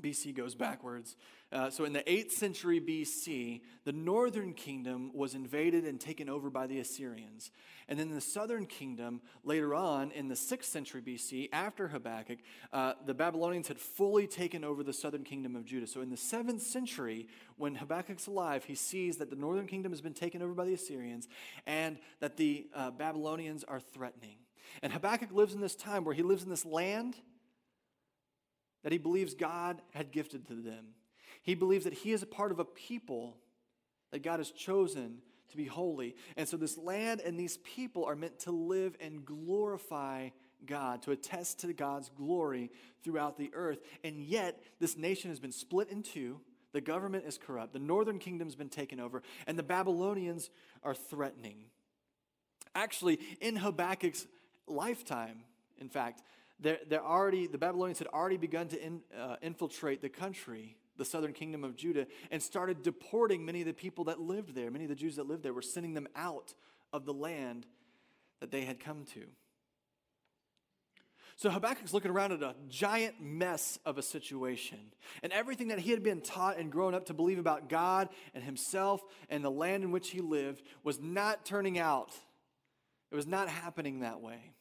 BC 0.00 0.34
goes 0.34 0.54
backwards. 0.54 1.16
Uh, 1.52 1.70
so 1.70 1.84
in 1.84 1.92
the 1.92 2.02
8th 2.02 2.32
century 2.32 2.80
BC, 2.80 3.60
the 3.84 3.92
northern 3.92 4.54
kingdom 4.54 5.12
was 5.14 5.34
invaded 5.34 5.84
and 5.84 6.00
taken 6.00 6.28
over 6.28 6.50
by 6.50 6.66
the 6.66 6.80
Assyrians. 6.80 7.50
And 7.88 7.98
then 7.98 8.10
the 8.10 8.20
southern 8.20 8.66
kingdom, 8.66 9.20
later 9.44 9.74
on 9.74 10.10
in 10.10 10.28
the 10.28 10.34
6th 10.34 10.64
century 10.64 11.00
BC, 11.00 11.50
after 11.52 11.88
Habakkuk, 11.88 12.38
uh, 12.72 12.94
the 13.06 13.14
Babylonians 13.14 13.68
had 13.68 13.78
fully 13.78 14.26
taken 14.26 14.64
over 14.64 14.82
the 14.82 14.92
southern 14.92 15.22
kingdom 15.22 15.54
of 15.54 15.64
Judah. 15.64 15.86
So 15.86 16.00
in 16.00 16.10
the 16.10 16.16
7th 16.16 16.62
century, 16.62 17.28
when 17.56 17.76
Habakkuk's 17.76 18.26
alive, 18.26 18.64
he 18.64 18.74
sees 18.74 19.18
that 19.18 19.30
the 19.30 19.36
northern 19.36 19.66
kingdom 19.66 19.92
has 19.92 20.00
been 20.00 20.14
taken 20.14 20.42
over 20.42 20.54
by 20.54 20.64
the 20.64 20.74
Assyrians 20.74 21.28
and 21.66 21.98
that 22.20 22.36
the 22.36 22.66
uh, 22.74 22.90
Babylonians 22.90 23.64
are 23.64 23.80
threatening. 23.80 24.36
And 24.82 24.92
Habakkuk 24.92 25.30
lives 25.30 25.54
in 25.54 25.60
this 25.60 25.76
time 25.76 26.04
where 26.04 26.14
he 26.14 26.22
lives 26.22 26.42
in 26.42 26.50
this 26.50 26.64
land 26.64 27.16
that 28.84 28.92
he 28.92 28.98
believes 28.98 29.34
God 29.34 29.82
had 29.90 30.12
gifted 30.12 30.46
to 30.46 30.54
them. 30.54 30.94
He 31.42 31.56
believes 31.56 31.84
that 31.84 31.94
he 31.94 32.12
is 32.12 32.22
a 32.22 32.26
part 32.26 32.52
of 32.52 32.60
a 32.60 32.64
people 32.64 33.36
that 34.12 34.22
God 34.22 34.38
has 34.38 34.52
chosen 34.52 35.18
to 35.50 35.56
be 35.56 35.64
holy. 35.64 36.14
And 36.36 36.48
so 36.48 36.56
this 36.56 36.78
land 36.78 37.20
and 37.20 37.38
these 37.38 37.56
people 37.58 38.04
are 38.04 38.14
meant 38.14 38.38
to 38.40 38.52
live 38.52 38.96
and 39.00 39.24
glorify 39.24 40.28
God, 40.64 41.02
to 41.02 41.10
attest 41.10 41.60
to 41.60 41.72
God's 41.72 42.10
glory 42.10 42.70
throughout 43.02 43.36
the 43.36 43.50
earth. 43.54 43.80
And 44.02 44.20
yet, 44.20 44.62
this 44.80 44.96
nation 44.96 45.30
has 45.30 45.40
been 45.40 45.52
split 45.52 45.90
in 45.90 46.02
two. 46.02 46.40
The 46.72 46.80
government 46.80 47.24
is 47.26 47.38
corrupt. 47.38 47.72
The 47.72 47.78
northern 47.78 48.18
kingdom's 48.18 48.54
been 48.54 48.68
taken 48.68 49.00
over, 49.00 49.22
and 49.46 49.58
the 49.58 49.62
Babylonians 49.62 50.50
are 50.82 50.94
threatening. 50.94 51.66
Actually, 52.74 53.20
in 53.40 53.56
Habakkuk's 53.56 54.26
lifetime, 54.66 55.44
in 55.78 55.88
fact, 55.88 56.22
they're, 56.64 56.78
they're 56.88 57.04
already, 57.04 57.46
the 57.46 57.58
Babylonians 57.58 57.98
had 57.98 58.08
already 58.08 58.38
begun 58.38 58.68
to 58.68 58.82
in, 58.82 59.00
uh, 59.16 59.36
infiltrate 59.42 60.00
the 60.00 60.08
country, 60.08 60.76
the 60.96 61.04
southern 61.04 61.32
kingdom 61.32 61.62
of 61.62 61.76
Judah, 61.76 62.06
and 62.30 62.42
started 62.42 62.82
deporting 62.82 63.44
many 63.44 63.60
of 63.60 63.66
the 63.66 63.74
people 63.74 64.04
that 64.04 64.18
lived 64.18 64.54
there. 64.54 64.70
Many 64.70 64.84
of 64.84 64.90
the 64.90 64.96
Jews 64.96 65.16
that 65.16 65.26
lived 65.26 65.42
there 65.42 65.52
were 65.52 65.62
sending 65.62 65.94
them 65.94 66.08
out 66.16 66.54
of 66.92 67.04
the 67.04 67.12
land 67.12 67.66
that 68.40 68.50
they 68.50 68.62
had 68.62 68.80
come 68.80 69.04
to. 69.14 69.24
So 71.36 71.50
Habakkuk's 71.50 71.92
looking 71.92 72.12
around 72.12 72.32
at 72.32 72.42
a 72.42 72.54
giant 72.68 73.20
mess 73.20 73.78
of 73.84 73.98
a 73.98 74.02
situation. 74.02 74.78
And 75.22 75.32
everything 75.32 75.68
that 75.68 75.80
he 75.80 75.90
had 75.90 76.02
been 76.02 76.20
taught 76.20 76.58
and 76.58 76.70
grown 76.70 76.94
up 76.94 77.06
to 77.06 77.14
believe 77.14 77.38
about 77.38 77.68
God 77.68 78.08
and 78.34 78.42
himself 78.42 79.02
and 79.28 79.44
the 79.44 79.50
land 79.50 79.82
in 79.82 79.90
which 79.90 80.10
he 80.10 80.20
lived 80.20 80.62
was 80.84 81.00
not 81.00 81.44
turning 81.44 81.78
out. 81.78 82.12
It 83.10 83.16
was 83.16 83.26
not 83.26 83.48
happening 83.48 84.00
that 84.00 84.20
way. 84.20 84.54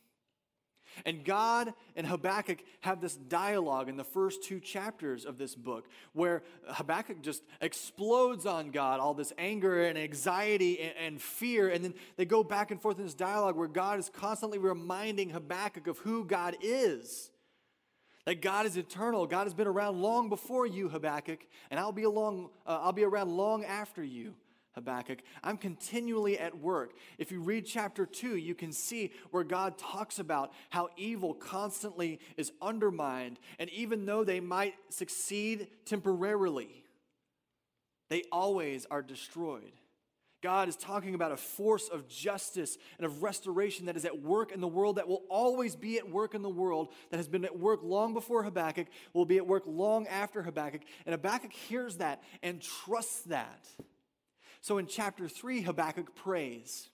And 1.06 1.26
God 1.26 1.74
and 1.96 2.08
Habakkuk 2.08 2.64
have 2.82 3.02
this 3.02 3.16
dialogue 3.16 3.90
in 3.90 3.98
the 3.98 4.04
first 4.04 4.44
two 4.44 4.60
chapters 4.60 5.26
of 5.26 5.38
this 5.38 5.56
book 5.56 5.86
where 6.14 6.44
Habakkuk 6.68 7.22
just 7.22 7.44
explodes 7.62 8.46
on 8.46 8.72
God, 8.72 9.00
all 9.00 9.14
this 9.14 9.34
anger 9.38 9.86
and 9.86 9.98
anxiety 9.98 10.80
and, 10.80 10.94
and, 10.98 11.22
fear. 11.22 11.70
And 11.70 11.84
then 11.84 11.94
they 12.18 12.26
go 12.26 12.44
back 12.44 12.72
and 12.72 12.82
forth 12.82 12.98
in 12.98 13.06
this 13.06 13.14
dialogue 13.14 13.56
where 13.56 13.68
God 13.68 14.00
is 14.00 14.10
constantly 14.10 14.58
reminding 14.58 15.30
Habakkuk 15.30 15.88
of 15.88 15.98
who 16.00 16.26
God 16.26 16.56
is. 16.62 17.32
That 18.26 18.42
God 18.42 18.66
is 18.66 18.78
eternal. 18.78 19.28
God 19.28 19.44
has 19.44 19.54
been 19.54 19.68
around 19.68 20.02
long 20.02 20.30
before 20.30 20.66
you, 20.66 20.88
Habakkuk, 20.88 21.46
and 21.70 21.80
I'll 21.80 21.92
be, 21.92 22.04
along, 22.04 22.50
uh, 22.66 22.80
I'll 22.82 22.94
be 22.94 23.04
around 23.04 23.36
long 23.36 23.66
after 23.66 24.02
you. 24.02 24.34
Habakkuk. 24.76 25.20
I'm 25.44 25.58
continually 25.58 26.38
at 26.38 26.58
work. 26.58 26.94
If 27.18 27.32
you 27.32 27.42
read 27.42 27.66
chapter 27.66 28.06
2, 28.06 28.38
you 28.38 28.56
can 28.56 28.72
see 28.72 29.12
where 29.32 29.44
God 29.44 29.78
talks 29.78 30.20
about 30.20 30.52
how 30.70 30.90
evil 30.98 31.34
constantly 31.34 32.20
is 32.38 32.52
undermined. 32.62 33.40
And 33.60 33.70
even 33.70 34.06
though 34.06 34.24
they 34.24 34.40
might 34.40 34.76
succeed 34.90 35.68
temporarily, 35.86 36.84
they 38.10 38.24
always 38.32 38.86
are 38.90 39.02
destroyed. 39.02 39.74
God 40.44 40.68
is 40.68 40.76
talking 40.76 41.16
about 41.16 41.32
a 41.32 41.38
force 41.38 41.88
of 41.88 42.10
justice 42.10 42.78
and 42.98 43.06
of 43.06 43.24
restoration 43.24 43.86
that 43.86 43.96
is 43.96 44.04
at 44.04 44.22
work 44.22 44.52
in 44.52 44.60
the 44.60 44.68
world, 44.68 44.98
that 44.98 45.08
will 45.08 45.24
always 45.30 45.74
be 45.78 45.98
at 45.98 46.10
work 46.10 46.36
in 46.36 46.42
the 46.42 46.50
world, 46.50 46.90
that 47.12 47.18
has 47.18 47.30
been 47.30 47.46
at 47.46 47.58
work 47.58 47.80
long 47.82 48.14
before 48.14 48.44
Habakkuk, 48.44 48.88
will 49.14 49.24
be 49.24 49.38
at 49.38 49.48
work 49.48 49.64
long 49.66 50.06
after 50.08 50.44
Habakkuk. 50.44 50.82
And 51.06 51.14
Habakkuk 51.14 51.54
hears 51.54 51.98
that 51.98 52.22
and 52.44 52.62
trusts 52.62 53.22
that. 53.24 53.70
So 54.64 54.78
in 54.78 54.88
chapter 54.88 55.28
3, 55.28 55.62
Habakkuk 55.64 56.16
prays 56.16 56.88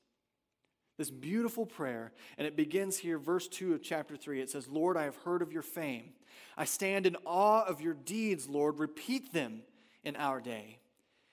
this 0.98 1.12
beautiful 1.12 1.68
prayer, 1.68 2.12
and 2.40 2.48
it 2.48 2.58
begins 2.58 2.98
here, 2.98 3.20
verse 3.20 3.48
2 3.48 3.76
of 3.76 3.84
chapter 3.84 4.18
3. 4.18 4.42
It 4.42 4.50
says, 4.50 4.68
Lord, 4.68 4.98
I 4.98 5.04
have 5.04 5.18
heard 5.18 5.44
of 5.44 5.54
your 5.54 5.62
fame. 5.62 6.14
I 6.58 6.66
stand 6.66 7.06
in 7.06 7.16
awe 7.26 7.64
of 7.64 7.80
your 7.80 7.94
deeds, 7.94 8.50
Lord. 8.50 8.80
Repeat 8.80 9.34
them 9.34 9.62
in 10.04 10.16
our 10.16 10.42
day. 10.42 10.80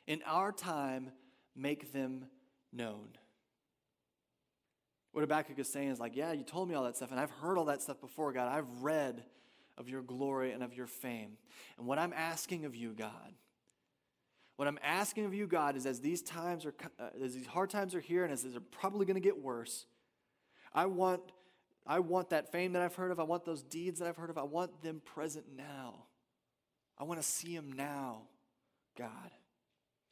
In 0.07 0.21
our 0.27 0.53
time, 0.53 1.11
make 1.57 1.95
them 1.95 2.27
known. 2.71 3.09
What 5.13 5.23
Habakkuk 5.23 5.59
is 5.59 5.73
saying 5.73 5.89
is 5.89 5.99
like, 5.99 6.17
yeah, 6.17 6.33
you 6.33 6.45
told 6.45 6.69
me 6.69 6.75
all 6.75 6.85
that 6.85 6.97
stuff, 6.97 7.13
and 7.13 7.19
I've 7.19 7.31
heard 7.31 7.57
all 7.57 7.65
that 7.65 7.81
stuff 7.81 7.99
before, 7.99 8.35
God. 8.35 8.53
I've 8.53 8.83
read 8.83 9.25
of 9.79 9.89
your 9.89 10.03
glory 10.03 10.53
and 10.53 10.63
of 10.63 10.75
your 10.75 10.87
fame. 10.87 11.39
And 11.79 11.87
what 11.87 11.99
I'm 11.99 12.13
asking 12.13 12.67
of 12.67 12.77
you, 12.77 12.93
God, 12.93 13.33
what 14.57 14.67
I'm 14.67 14.79
asking 14.83 15.27
of 15.27 15.35
you, 15.35 15.47
God, 15.47 15.77
is 15.77 15.85
as 15.87 16.01
these 16.01 16.23
times 16.23 16.65
are, 16.65 16.75
uh, 16.99 17.09
as 17.23 17.35
these 17.35 17.47
hard 17.47 17.71
times 17.71 17.95
are 17.95 18.01
here, 18.01 18.25
and 18.25 18.33
as 18.33 18.43
they're 18.43 18.61
probably 18.61 19.05
going 19.05 19.15
to 19.15 19.21
get 19.21 19.43
worse, 19.43 19.87
I 20.73 20.87
want, 20.87 21.21
I 21.87 22.01
want 22.01 22.31
that 22.31 22.51
fame 22.53 22.73
that 22.73 22.83
I've 22.83 22.95
heard 22.95 23.11
of. 23.11 23.21
I 23.21 23.25
want 23.25 23.45
those 23.45 23.63
deeds 23.63 24.01
that 24.01 24.09
I've 24.09 24.17
heard 24.17 24.31
of. 24.31 24.39
I 24.39 24.45
want 24.45 24.83
them 24.83 25.03
present 25.05 25.45
now. 25.57 26.07
I 26.99 27.05
want 27.05 27.21
to 27.21 27.27
see 27.27 27.55
them 27.55 27.73
now, 27.73 28.23
God. 28.97 29.31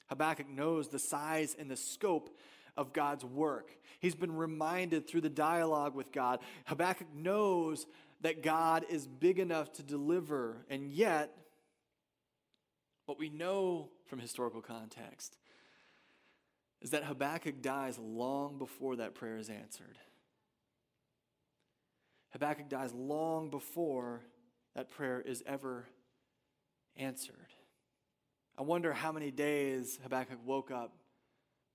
Habakkuk 0.09 0.49
knows 0.49 0.89
the 0.89 0.99
size 0.99 1.57
and 1.59 1.71
the 1.71 1.77
scope 1.77 2.37
of 2.77 2.93
God's 2.93 3.25
work. 3.25 3.71
He's 4.01 4.15
been 4.15 4.37
reminded 4.37 5.07
through 5.07 5.23
the 5.23 5.31
dialogue 5.31 5.95
with 5.95 6.13
God. 6.13 6.41
Habakkuk 6.67 7.07
knows 7.15 7.87
that 8.21 8.43
God 8.43 8.85
is 8.91 9.07
big 9.07 9.39
enough 9.39 9.73
to 9.75 9.83
deliver, 9.83 10.67
and 10.69 10.91
yet, 10.91 11.35
what 13.07 13.19
we 13.19 13.29
know 13.29 13.91
from 14.07 14.19
historical 14.19 14.61
context 14.61 15.39
is 16.81 16.91
that 16.91 17.05
Habakkuk 17.05 17.63
dies 17.63 17.99
long 17.99 18.59
before 18.59 18.97
that 18.97 19.15
prayer 19.15 19.39
is 19.39 19.49
answered. 19.49 19.99
Habakkuk 22.33 22.69
dies 22.69 22.93
long 22.93 23.49
before 23.49 24.23
that 24.75 24.91
prayer 24.91 25.21
is 25.21 25.43
ever 25.47 25.87
answered. 26.97 27.55
I 28.59 28.63
wonder 28.63 28.93
how 28.93 29.13
many 29.13 29.31
days 29.31 29.99
Habakkuk 30.03 30.39
woke 30.45 30.71
up 30.71 30.93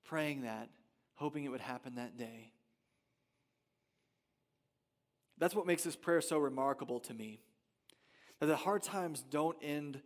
praying 0.05 0.43
that, 0.43 0.69
hoping 1.15 1.43
it 1.43 1.49
would 1.49 1.61
happen 1.61 1.95
that 1.95 2.17
day. 2.17 2.51
That's 5.37 5.55
what 5.55 5.65
makes 5.65 5.83
this 5.83 5.95
prayer 5.95 6.21
so 6.21 6.37
remarkable 6.37 6.99
to 7.01 7.13
me. 7.13 7.41
That 8.39 8.47
the 8.47 8.55
hard 8.57 8.83
times 8.83 9.23
don't 9.29 9.57
end 9.61 10.01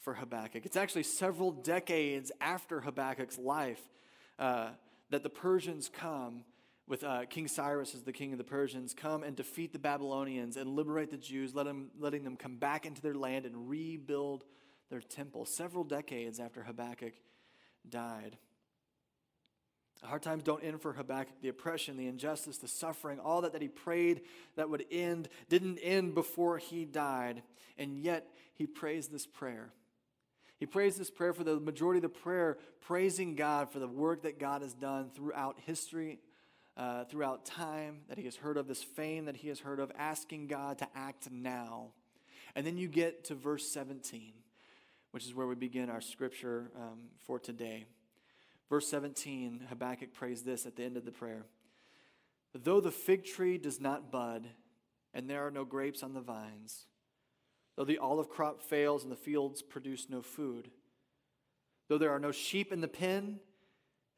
for 0.00 0.14
Habakkuk. 0.14 0.66
It's 0.66 0.76
actually 0.76 1.04
several 1.04 1.52
decades 1.52 2.32
after 2.40 2.80
Habakkuk's 2.80 3.38
life 3.38 3.80
uh, 4.38 4.70
that 5.10 5.22
the 5.22 5.30
Persians 5.30 5.90
come 5.92 6.44
with 6.88 7.04
uh, 7.04 7.24
King 7.26 7.46
Cyrus 7.46 7.94
as 7.94 8.02
the 8.02 8.12
king 8.12 8.32
of 8.32 8.38
the 8.38 8.44
Persians, 8.44 8.94
come 8.94 9.22
and 9.22 9.36
defeat 9.36 9.72
the 9.72 9.78
Babylonians 9.78 10.56
and 10.56 10.74
liberate 10.74 11.10
the 11.10 11.16
Jews, 11.16 11.54
let 11.54 11.66
them, 11.66 11.90
letting 12.00 12.24
them 12.24 12.36
come 12.36 12.56
back 12.56 12.84
into 12.84 13.00
their 13.00 13.14
land 13.14 13.46
and 13.46 13.68
rebuild 13.68 14.44
their 14.90 15.00
temple. 15.00 15.44
Several 15.44 15.84
decades 15.84 16.40
after 16.40 16.64
Habakkuk 16.64 17.12
died. 17.88 18.38
Hard 20.02 20.22
times 20.22 20.42
don't 20.42 20.64
end 20.64 20.80
for 20.80 20.94
Habakkuk. 20.94 21.42
The 21.42 21.48
oppression, 21.50 21.96
the 21.96 22.06
injustice, 22.06 22.56
the 22.56 22.66
suffering, 22.66 23.20
all 23.20 23.42
that 23.42 23.52
that 23.52 23.62
he 23.62 23.68
prayed 23.68 24.22
that 24.56 24.70
would 24.70 24.84
end 24.90 25.28
didn't 25.48 25.78
end 25.78 26.14
before 26.14 26.58
he 26.58 26.86
died. 26.86 27.42
And 27.76 27.98
yet 27.98 28.26
he 28.54 28.66
prays 28.66 29.08
this 29.08 29.26
prayer. 29.26 29.72
He 30.60 30.66
prays 30.66 30.96
this 30.96 31.10
prayer 31.10 31.32
for 31.32 31.42
the 31.42 31.58
majority 31.58 31.98
of 31.98 32.02
the 32.02 32.20
prayer, 32.20 32.58
praising 32.82 33.34
God 33.34 33.72
for 33.72 33.78
the 33.78 33.88
work 33.88 34.22
that 34.22 34.38
God 34.38 34.60
has 34.60 34.74
done 34.74 35.10
throughout 35.14 35.56
history, 35.64 36.20
uh, 36.76 37.04
throughout 37.04 37.46
time, 37.46 38.02
that 38.08 38.18
he 38.18 38.26
has 38.26 38.36
heard 38.36 38.58
of, 38.58 38.68
this 38.68 38.82
fame 38.82 39.24
that 39.24 39.38
he 39.38 39.48
has 39.48 39.60
heard 39.60 39.80
of, 39.80 39.90
asking 39.98 40.48
God 40.48 40.76
to 40.78 40.88
act 40.94 41.30
now. 41.30 41.88
And 42.54 42.66
then 42.66 42.76
you 42.76 42.88
get 42.88 43.24
to 43.24 43.34
verse 43.34 43.66
17, 43.72 44.34
which 45.12 45.24
is 45.24 45.34
where 45.34 45.46
we 45.46 45.54
begin 45.54 45.88
our 45.88 46.02
scripture 46.02 46.70
um, 46.76 47.08
for 47.24 47.38
today. 47.38 47.86
Verse 48.68 48.86
17, 48.88 49.66
Habakkuk 49.70 50.12
prays 50.12 50.42
this 50.42 50.66
at 50.66 50.76
the 50.76 50.84
end 50.84 50.98
of 50.98 51.06
the 51.06 51.10
prayer 51.10 51.46
Though 52.52 52.80
the 52.82 52.90
fig 52.90 53.24
tree 53.24 53.56
does 53.56 53.80
not 53.80 54.12
bud, 54.12 54.46
and 55.14 55.30
there 55.30 55.46
are 55.46 55.50
no 55.50 55.64
grapes 55.64 56.02
on 56.02 56.12
the 56.12 56.20
vines, 56.20 56.86
though 57.76 57.84
the 57.84 57.98
olive 57.98 58.28
crop 58.28 58.60
fails 58.60 59.02
and 59.02 59.12
the 59.12 59.16
fields 59.16 59.62
produce 59.62 60.08
no 60.08 60.22
food, 60.22 60.70
though 61.88 61.98
there 61.98 62.10
are 62.10 62.18
no 62.18 62.32
sheep 62.32 62.72
in 62.72 62.80
the 62.80 62.88
pen 62.88 63.40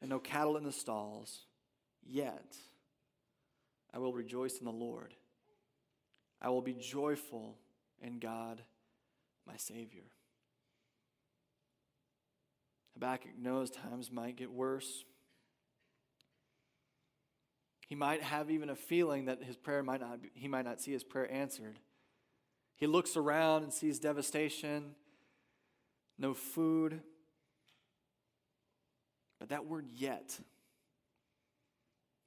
and 0.01 0.09
no 0.09 0.19
cattle 0.19 0.57
in 0.57 0.63
the 0.63 0.71
stalls, 0.71 1.45
yet 2.05 2.55
I 3.93 3.99
will 3.99 4.13
rejoice 4.13 4.57
in 4.57 4.65
the 4.65 4.71
Lord. 4.71 5.13
I 6.41 6.49
will 6.49 6.61
be 6.61 6.73
joyful 6.73 7.55
in 8.01 8.19
God, 8.19 8.61
my 9.47 9.55
Savior. 9.55 10.03
Habakkuk 12.93 13.37
knows 13.39 13.71
times 13.71 14.11
might 14.11 14.35
get 14.35 14.51
worse. 14.51 15.05
He 17.87 17.95
might 17.95 18.23
have 18.23 18.49
even 18.49 18.69
a 18.69 18.75
feeling 18.75 19.25
that 19.25 19.43
his 19.43 19.55
prayer 19.55 19.83
might 19.83 20.01
not 20.01 20.21
be, 20.21 20.31
he 20.33 20.47
might 20.47 20.65
not 20.65 20.81
see 20.81 20.91
his 20.91 21.03
prayer 21.03 21.31
answered. 21.31 21.79
He 22.75 22.87
looks 22.87 23.15
around 23.15 23.63
and 23.63 23.73
sees 23.73 23.99
devastation, 23.99 24.95
no 26.17 26.33
food. 26.33 27.01
But 29.39 29.49
that 29.49 29.65
word 29.65 29.87
yet, 29.93 30.39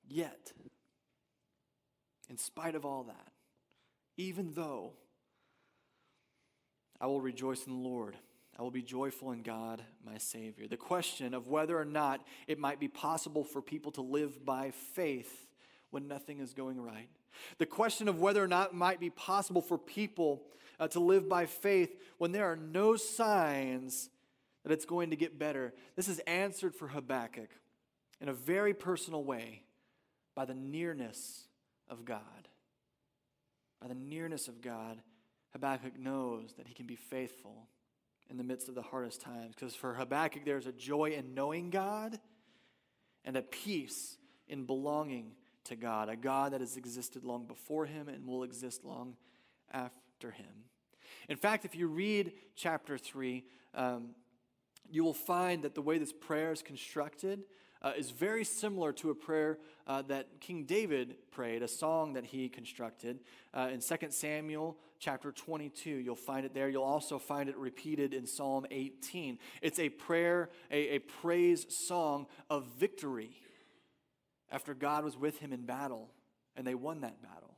yet, 0.09 0.53
in 2.29 2.39
spite 2.39 2.75
of 2.75 2.85
all 2.85 3.05
that, 3.05 3.33
even 4.17 4.53
though 4.55 4.93
I 7.01 7.07
will 7.07 7.21
rejoice 7.21 7.67
in 7.67 7.73
the 7.73 7.89
Lord. 7.89 8.17
I 8.59 8.63
will 8.63 8.71
be 8.71 8.83
joyful 8.83 9.33
in 9.33 9.43
God, 9.43 9.83
my 10.05 10.17
Savior. 10.17 10.67
The 10.67 10.79
question 10.79 11.35
of 11.35 11.47
whether 11.47 11.79
or 11.79 11.85
not 11.85 12.27
it 12.47 12.59
might 12.59 12.81
be 12.81 12.89
possible 12.89 13.45
for 13.45 13.61
people 13.61 13.93
to 13.93 14.03
live 14.03 14.45
by 14.45 14.71
faith 14.95 15.47
when 15.91 16.09
nothing 16.09 16.41
is 16.41 16.55
going 16.55 16.81
right. 16.81 17.09
The 17.59 17.67
question 17.67 18.09
of 18.09 18.21
whether 18.21 18.43
or 18.43 18.49
not 18.49 18.69
it 18.69 18.75
might 18.75 19.01
be 19.01 19.11
possible 19.11 19.63
for 19.63 19.79
people 19.79 20.43
uh, 20.79 20.89
to 20.89 21.01
live 21.01 21.29
by 21.29 21.47
faith 21.47 21.95
when 22.19 22.33
there 22.33 22.47
are 22.47 22.57
no 22.57 22.97
signs 22.97 24.11
that 24.63 24.73
it's 24.73 24.85
going 24.85 25.11
to 25.11 25.17
get 25.17 25.39
better. 25.39 25.73
This 25.95 26.09
is 26.09 26.19
answered 26.21 26.75
for 26.75 26.89
Habakkuk 26.89 27.51
in 28.21 28.29
a 28.29 28.35
very 28.35 28.75
personal 28.75 29.23
way 29.25 29.63
by 30.35 30.45
the 30.45 30.55
nearness 30.55 31.47
of 31.89 32.05
God. 32.05 32.21
By 33.81 33.89
the 33.89 33.95
nearness 33.95 34.49
of 34.49 34.61
God, 34.61 35.01
Habakkuk 35.53 35.99
knows 35.99 36.55
that 36.55 36.67
he 36.67 36.75
can 36.75 36.87
be 36.87 36.97
faithful 36.97 37.69
in 38.29 38.37
the 38.37 38.45
midst 38.45 38.69
of 38.69 38.75
the 38.75 38.83
hardest 38.83 39.21
times. 39.21 39.55
Because 39.55 39.75
for 39.75 39.95
Habakkuk, 39.95 40.45
there's 40.45 40.67
a 40.67 40.73
joy 40.73 41.11
in 41.11 41.35
knowing 41.35 41.71
God 41.71 42.19
and 43.25 43.37
a 43.37 43.43
peace 43.43 44.17
in 44.49 44.65
belonging 44.65 45.33
to 45.67 45.77
God, 45.77 46.09
a 46.09 46.17
God 46.17 46.53
that 46.53 46.61
has 46.61 46.77
existed 46.77 47.25
long 47.25 47.47
before 47.47 47.87
him 47.87 48.09
and 48.09 48.27
will 48.27 48.43
exist 48.43 48.85
long 48.85 49.17
after 49.73 50.31
him. 50.31 50.65
In 51.29 51.37
fact, 51.37 51.65
if 51.65 51.75
you 51.75 51.89
read 51.89 52.33
chapter 52.55 52.99
3, 52.99 53.45
um, 53.75 54.11
you 54.91 55.03
will 55.05 55.15
find 55.15 55.63
that 55.65 55.75
the 55.75 55.83
way 55.83 55.99
this 55.99 56.13
prayer 56.13 56.53
is 56.53 56.63
constructed 56.63 57.45
uh, 57.83 57.93
is 57.97 58.11
very 58.11 58.45
similar 58.45 58.93
to 58.93 59.11
a 59.11 59.15
prayer 59.15 59.59
uh, 59.87 60.03
that 60.03 60.41
King 60.41 60.65
David 60.65 61.17
prayed, 61.31 61.63
a 61.63 61.69
song 61.69 62.15
that 62.15 62.25
he 62.25 62.49
constructed 62.49 63.21
uh, 63.55 63.69
in 63.73 63.81
2 63.81 63.97
Samuel 64.11 64.77
chapter 64.99 65.31
22. 65.31 65.91
You'll 65.91 66.17
find 66.17 66.47
it 66.47 66.55
there. 66.55 66.69
You'll 66.69 66.83
also 66.83 67.19
find 67.19 67.49
it 67.49 67.57
repeated 67.57 68.15
in 68.15 68.27
Psalm 68.27 68.67
18. 68.71 69.39
It's 69.63 69.79
a 69.79 69.89
prayer, 69.89 70.51
a, 70.71 70.97
a 70.97 70.99
praise 71.01 71.67
song 71.69 72.27
of 72.49 72.67
victory 72.79 73.31
after 74.51 74.75
God 74.75 75.05
was 75.05 75.17
with 75.17 75.39
him 75.39 75.53
in 75.53 75.63
battle 75.63 76.11
and 76.57 76.67
they 76.67 76.75
won 76.75 77.01
that 77.01 77.23
battle. 77.23 77.57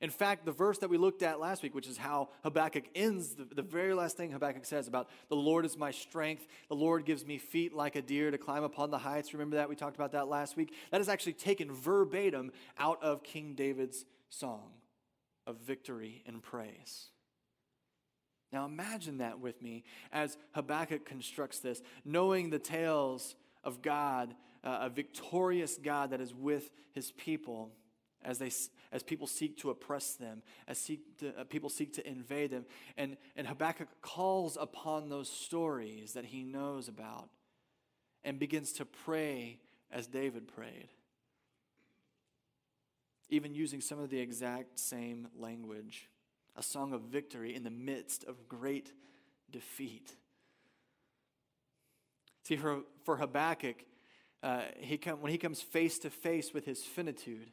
In 0.00 0.10
fact, 0.10 0.44
the 0.44 0.52
verse 0.52 0.78
that 0.78 0.90
we 0.90 0.98
looked 0.98 1.22
at 1.22 1.40
last 1.40 1.62
week, 1.62 1.74
which 1.74 1.86
is 1.86 1.96
how 1.96 2.28
Habakkuk 2.42 2.84
ends, 2.94 3.34
the, 3.34 3.46
the, 3.46 3.62
very 3.62 3.94
last 3.94 4.16
thing 4.16 4.30
Habakkuk 4.30 4.66
says 4.66 4.88
about 4.88 5.08
the 5.30 5.36
Lord 5.36 5.64
is 5.64 5.78
my 5.78 5.90
strength, 5.90 6.46
the 6.68 6.74
Lord 6.74 7.06
gives 7.06 7.24
me 7.24 7.38
feet 7.38 7.72
like 7.72 7.96
a 7.96 8.02
deer 8.02 8.30
to 8.30 8.36
climb 8.36 8.62
upon 8.62 8.90
the 8.90 8.98
heights. 8.98 9.32
Remember 9.32 9.56
that? 9.56 9.70
We 9.70 9.76
talked 9.76 9.96
about 9.96 10.12
that 10.12 10.28
last 10.28 10.56
week. 10.56 10.74
That 10.90 11.00
is 11.00 11.08
actually 11.08 11.32
taken 11.32 11.72
verbatim 11.72 12.52
out 12.78 13.02
of 13.02 13.22
King 13.22 13.54
David's 13.54 14.04
song 14.28 14.72
of 15.46 15.56
victory 15.58 16.22
and 16.26 16.42
praise. 16.42 17.06
Now 18.52 18.66
imagine 18.66 19.18
that 19.18 19.40
with 19.40 19.62
me 19.62 19.84
as 20.12 20.36
Habakkuk 20.52 21.06
constructs 21.06 21.60
this, 21.60 21.82
knowing 22.04 22.50
the 22.50 22.58
tales 22.58 23.34
of 23.64 23.82
God, 23.82 24.34
uh, 24.66 24.78
a 24.82 24.88
victorious 24.90 25.78
God 25.82 26.10
that 26.10 26.20
is 26.20 26.34
with 26.34 26.70
his 26.92 27.12
people 27.12 27.70
as, 28.22 28.38
they, 28.38 28.50
as 28.90 29.02
people 29.04 29.28
seek 29.28 29.56
to 29.58 29.70
oppress 29.70 30.14
them, 30.14 30.42
as 30.66 30.76
seek 30.78 31.18
to, 31.18 31.28
uh, 31.40 31.44
people 31.44 31.70
seek 31.70 31.94
to 31.94 32.06
invade 32.06 32.50
them. 32.50 32.66
And, 32.96 33.16
and 33.36 33.46
Habakkuk 33.46 33.88
calls 34.02 34.58
upon 34.60 35.08
those 35.08 35.30
stories 35.30 36.14
that 36.14 36.24
he 36.24 36.42
knows 36.42 36.88
about 36.88 37.28
and 38.24 38.40
begins 38.40 38.72
to 38.72 38.84
pray 38.84 39.60
as 39.92 40.08
David 40.08 40.48
prayed, 40.48 40.88
even 43.30 43.54
using 43.54 43.80
some 43.80 44.00
of 44.00 44.10
the 44.10 44.18
exact 44.18 44.80
same 44.80 45.28
language 45.38 46.08
a 46.58 46.62
song 46.62 46.94
of 46.94 47.02
victory 47.02 47.54
in 47.54 47.64
the 47.64 47.70
midst 47.70 48.24
of 48.24 48.48
great 48.48 48.90
defeat. 49.50 50.16
See, 52.44 52.56
for, 52.56 52.80
for 53.04 53.18
Habakkuk, 53.18 53.76
uh, 54.46 54.60
he 54.78 54.96
come, 54.96 55.20
when 55.20 55.32
he 55.32 55.38
comes 55.38 55.60
face 55.60 55.98
to 55.98 56.08
face 56.08 56.54
with 56.54 56.64
his 56.64 56.84
finitude, 56.84 57.50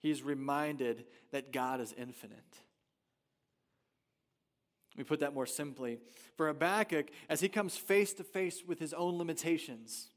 he's 0.00 0.22
reminded 0.22 1.06
that 1.32 1.50
God 1.50 1.80
is 1.80 1.94
infinite. 1.96 2.58
We 4.98 5.04
put 5.04 5.20
that 5.20 5.32
more 5.32 5.46
simply. 5.46 5.98
For 6.36 6.48
Habakkuk, 6.48 7.08
as 7.30 7.40
he 7.40 7.48
comes 7.48 7.78
face 7.78 8.12
to 8.14 8.22
face 8.22 8.62
with 8.66 8.78
his 8.78 8.92
own 8.92 9.16
limitations, 9.16 10.08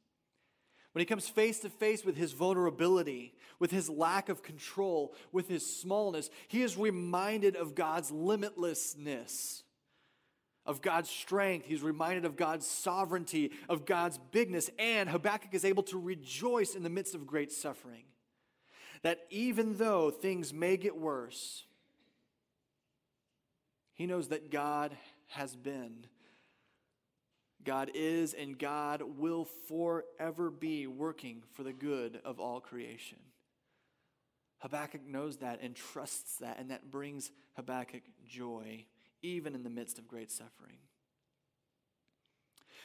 when 0.91 0.99
he 0.99 1.05
comes 1.05 1.29
face 1.29 1.59
to 1.59 1.69
face 1.69 2.03
with 2.03 2.17
his 2.17 2.33
vulnerability, 2.33 3.33
with 3.57 3.71
his 3.71 3.89
lack 3.89 4.27
of 4.27 4.43
control, 4.43 5.15
with 5.31 5.47
his 5.47 5.65
smallness, 5.65 6.29
he 6.49 6.63
is 6.63 6.75
reminded 6.75 7.55
of 7.55 7.75
God's 7.75 8.11
limitlessness, 8.11 9.63
of 10.67 10.81
God's 10.81 11.09
strength. 11.09 11.65
He's 11.65 11.81
reminded 11.81 12.25
of 12.25 12.35
God's 12.35 12.67
sovereignty, 12.67 13.51
of 13.67 13.85
God's 13.85 14.19
bigness, 14.31 14.69
and 14.77 15.09
Habakkuk 15.09 15.53
is 15.53 15.65
able 15.65 15.83
to 15.83 15.97
rejoice 15.97 16.75
in 16.75 16.83
the 16.83 16.89
midst 16.89 17.15
of 17.15 17.25
great 17.25 17.51
suffering 17.51 18.03
that 19.03 19.21
even 19.29 19.77
though 19.77 20.11
things 20.11 20.53
may 20.53 20.77
get 20.77 20.97
worse, 20.97 21.63
he 23.93 24.05
knows 24.05 24.27
that 24.29 24.51
God 24.51 24.95
has 25.27 25.55
been, 25.55 26.05
God 27.63 27.89
is, 27.93 28.33
and 28.33 28.57
God 28.57 29.01
will 29.17 29.45
forever 29.67 30.49
be 30.49 30.87
working 30.87 31.43
for 31.53 31.63
the 31.63 31.73
good 31.73 32.19
of 32.23 32.39
all 32.39 32.59
creation. 32.59 33.17
Habakkuk 34.59 35.05
knows 35.05 35.37
that 35.37 35.61
and 35.61 35.75
trusts 35.75 36.37
that, 36.37 36.59
and 36.59 36.71
that 36.71 36.91
brings 36.91 37.31
Habakkuk 37.55 38.03
joy, 38.27 38.85
even 39.21 39.55
in 39.55 39.63
the 39.63 39.69
midst 39.69 39.97
of 39.97 40.07
great 40.07 40.31
suffering. 40.31 40.77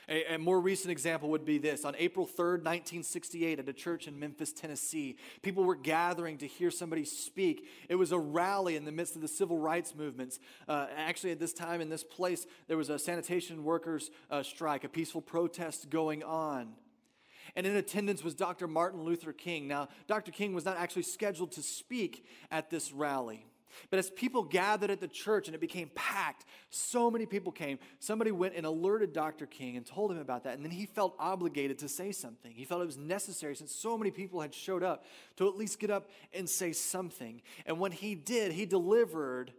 A, 0.08 0.34
a, 0.34 0.38
more 0.38 0.60
recent 0.60 0.90
example 0.90 1.28
would 1.30 1.44
be 1.44 1.58
this. 1.58 1.84
On 1.84 1.94
April 1.96 2.26
3rd, 2.26 2.64
1968, 2.64 3.60
at 3.60 3.68
a 3.68 3.72
church 3.72 4.08
in 4.08 4.18
Memphis, 4.18 4.52
Tennessee, 4.52 5.16
people 5.42 5.62
were 5.62 5.76
gathering 5.76 6.38
to 6.38 6.46
hear 6.46 6.70
somebody 6.72 7.04
speak. 7.04 7.68
It 7.88 7.94
was 7.94 8.10
a 8.10 8.18
rally 8.18 8.74
in 8.74 8.84
the 8.84 8.90
midst 8.90 9.14
of 9.14 9.22
the 9.22 9.28
civil 9.28 9.58
rights 9.58 9.94
movements. 9.94 10.40
Uh, 10.66 10.86
actually, 10.96 11.30
at 11.30 11.38
this 11.38 11.52
time, 11.52 11.80
in 11.80 11.88
this 11.88 12.02
place, 12.02 12.46
there 12.66 12.76
was 12.76 12.90
a 12.90 12.98
sanitation 12.98 13.62
workers' 13.62 14.10
uh, 14.30 14.42
strike, 14.42 14.82
a 14.82 14.88
peaceful 14.88 15.22
protest 15.22 15.88
going 15.88 16.24
on. 16.24 16.72
And 17.54 17.66
in 17.66 17.76
attendance 17.76 18.24
was 18.24 18.34
Dr. 18.34 18.66
Martin 18.66 19.02
Luther 19.02 19.32
King. 19.32 19.68
Now, 19.68 19.88
Dr. 20.08 20.32
King 20.32 20.52
was 20.52 20.64
not 20.64 20.78
actually 20.78 21.02
scheduled 21.02 21.52
to 21.52 21.62
speak 21.62 22.26
at 22.50 22.70
this 22.70 22.92
rally. 22.92 23.46
But 23.90 23.98
as 23.98 24.10
people 24.10 24.42
gathered 24.42 24.90
at 24.90 25.00
the 25.00 25.08
church 25.08 25.48
and 25.48 25.54
it 25.54 25.60
became 25.60 25.90
packed, 25.94 26.44
so 26.70 27.10
many 27.10 27.26
people 27.26 27.52
came. 27.52 27.78
Somebody 27.98 28.30
went 28.30 28.54
and 28.54 28.66
alerted 28.66 29.12
Dr. 29.12 29.46
King 29.46 29.76
and 29.76 29.84
told 29.84 30.10
him 30.10 30.18
about 30.18 30.44
that. 30.44 30.54
And 30.54 30.64
then 30.64 30.72
he 30.72 30.86
felt 30.86 31.14
obligated 31.18 31.78
to 31.80 31.88
say 31.88 32.12
something. 32.12 32.52
He 32.52 32.64
felt 32.64 32.82
it 32.82 32.86
was 32.86 32.98
necessary 32.98 33.56
since 33.56 33.74
so 33.74 33.98
many 33.98 34.10
people 34.10 34.40
had 34.40 34.54
showed 34.54 34.82
up 34.82 35.04
to 35.36 35.48
at 35.48 35.56
least 35.56 35.78
get 35.78 35.90
up 35.90 36.08
and 36.32 36.48
say 36.48 36.72
something. 36.72 37.42
And 37.66 37.78
when 37.78 37.92
he 37.92 38.14
did, 38.14 38.52
he 38.52 38.66
delivered 38.66 39.52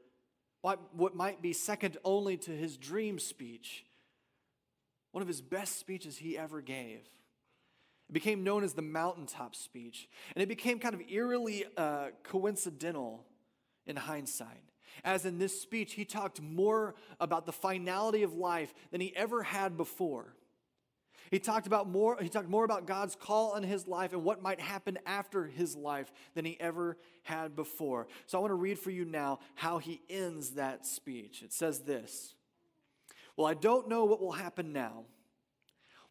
what, 0.63 1.13
might 1.15 1.41
be 1.41 1.53
second 1.53 1.97
only 2.05 2.37
to 2.37 2.51
his 2.51 2.77
dream 2.77 3.19
speech, 3.19 3.85
one 5.11 5.21
of 5.21 5.27
his 5.27 5.41
best 5.41 5.79
speeches 5.79 6.17
he 6.17 6.37
ever 6.37 6.61
gave. 6.61 7.01
It 8.09 8.13
became 8.13 8.43
known 8.43 8.63
as 8.63 8.73
the 8.73 8.81
mountaintop 8.81 9.55
speech. 9.55 10.07
And 10.35 10.41
it 10.41 10.47
became 10.47 10.79
kind 10.79 10.95
of 10.95 11.01
eerily 11.09 11.65
uh, 11.75 12.07
coincidental 12.23 13.25
in 13.85 13.95
hindsight. 13.95 14.63
As 15.03 15.25
in 15.25 15.39
this 15.39 15.59
speech, 15.59 15.93
he 15.93 16.05
talked 16.05 16.41
more 16.41 16.95
about 17.19 17.45
the 17.45 17.51
finality 17.51 18.23
of 18.23 18.33
life 18.33 18.73
than 18.91 19.01
he 19.01 19.15
ever 19.15 19.43
had 19.43 19.75
before. 19.75 20.35
He 21.31 21.39
talked 21.39 21.65
about 21.65 21.89
more 21.89 22.17
he 22.21 22.29
talked 22.29 22.47
more 22.47 22.63
about 22.63 22.85
God's 22.85 23.15
call 23.15 23.53
on 23.53 23.63
his 23.63 23.87
life 23.87 24.13
and 24.13 24.23
what 24.23 24.43
might 24.43 24.59
happen 24.59 24.99
after 25.05 25.45
his 25.45 25.75
life 25.75 26.11
than 26.35 26.45
he 26.45 26.59
ever 26.59 26.95
had 27.23 27.55
before. 27.55 28.07
So 28.27 28.37
I 28.37 28.41
want 28.41 28.51
to 28.51 28.55
read 28.55 28.77
for 28.77 28.91
you 28.91 29.03
now 29.03 29.39
how 29.55 29.79
he 29.79 30.01
ends 30.11 30.51
that 30.51 30.85
speech. 30.85 31.41
It 31.41 31.51
says 31.51 31.79
this. 31.79 32.35
Well, 33.35 33.47
I 33.47 33.55
don't 33.55 33.89
know 33.89 34.05
what 34.05 34.21
will 34.21 34.33
happen 34.33 34.73
now. 34.73 35.05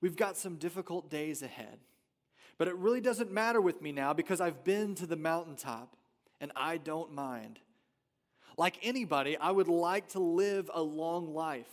We've 0.01 0.17
got 0.17 0.37
some 0.37 0.57
difficult 0.57 1.09
days 1.09 1.43
ahead. 1.43 1.79
But 2.59 2.67
it 2.67 2.77
really 2.77 3.01
doesn't 3.01 3.31
matter 3.31 3.61
with 3.61 3.81
me 3.81 3.93
now 3.93 4.13
because 4.13 4.41
I've 4.41 4.65
been 4.65 4.97
to 4.97 5.07
the 5.07 5.17
mountaintop 5.17 5.97
and 6.43 6.53
I 6.57 6.77
don't 6.77 7.15
mind. 7.15 7.61
Like 8.59 8.77
anybody, 8.83 9.39
I 9.39 9.51
would 9.51 9.69
like 9.69 10.09
to 10.09 10.19
live 10.19 10.71
a 10.75 10.83
long 10.83 11.33
life. 11.33 11.71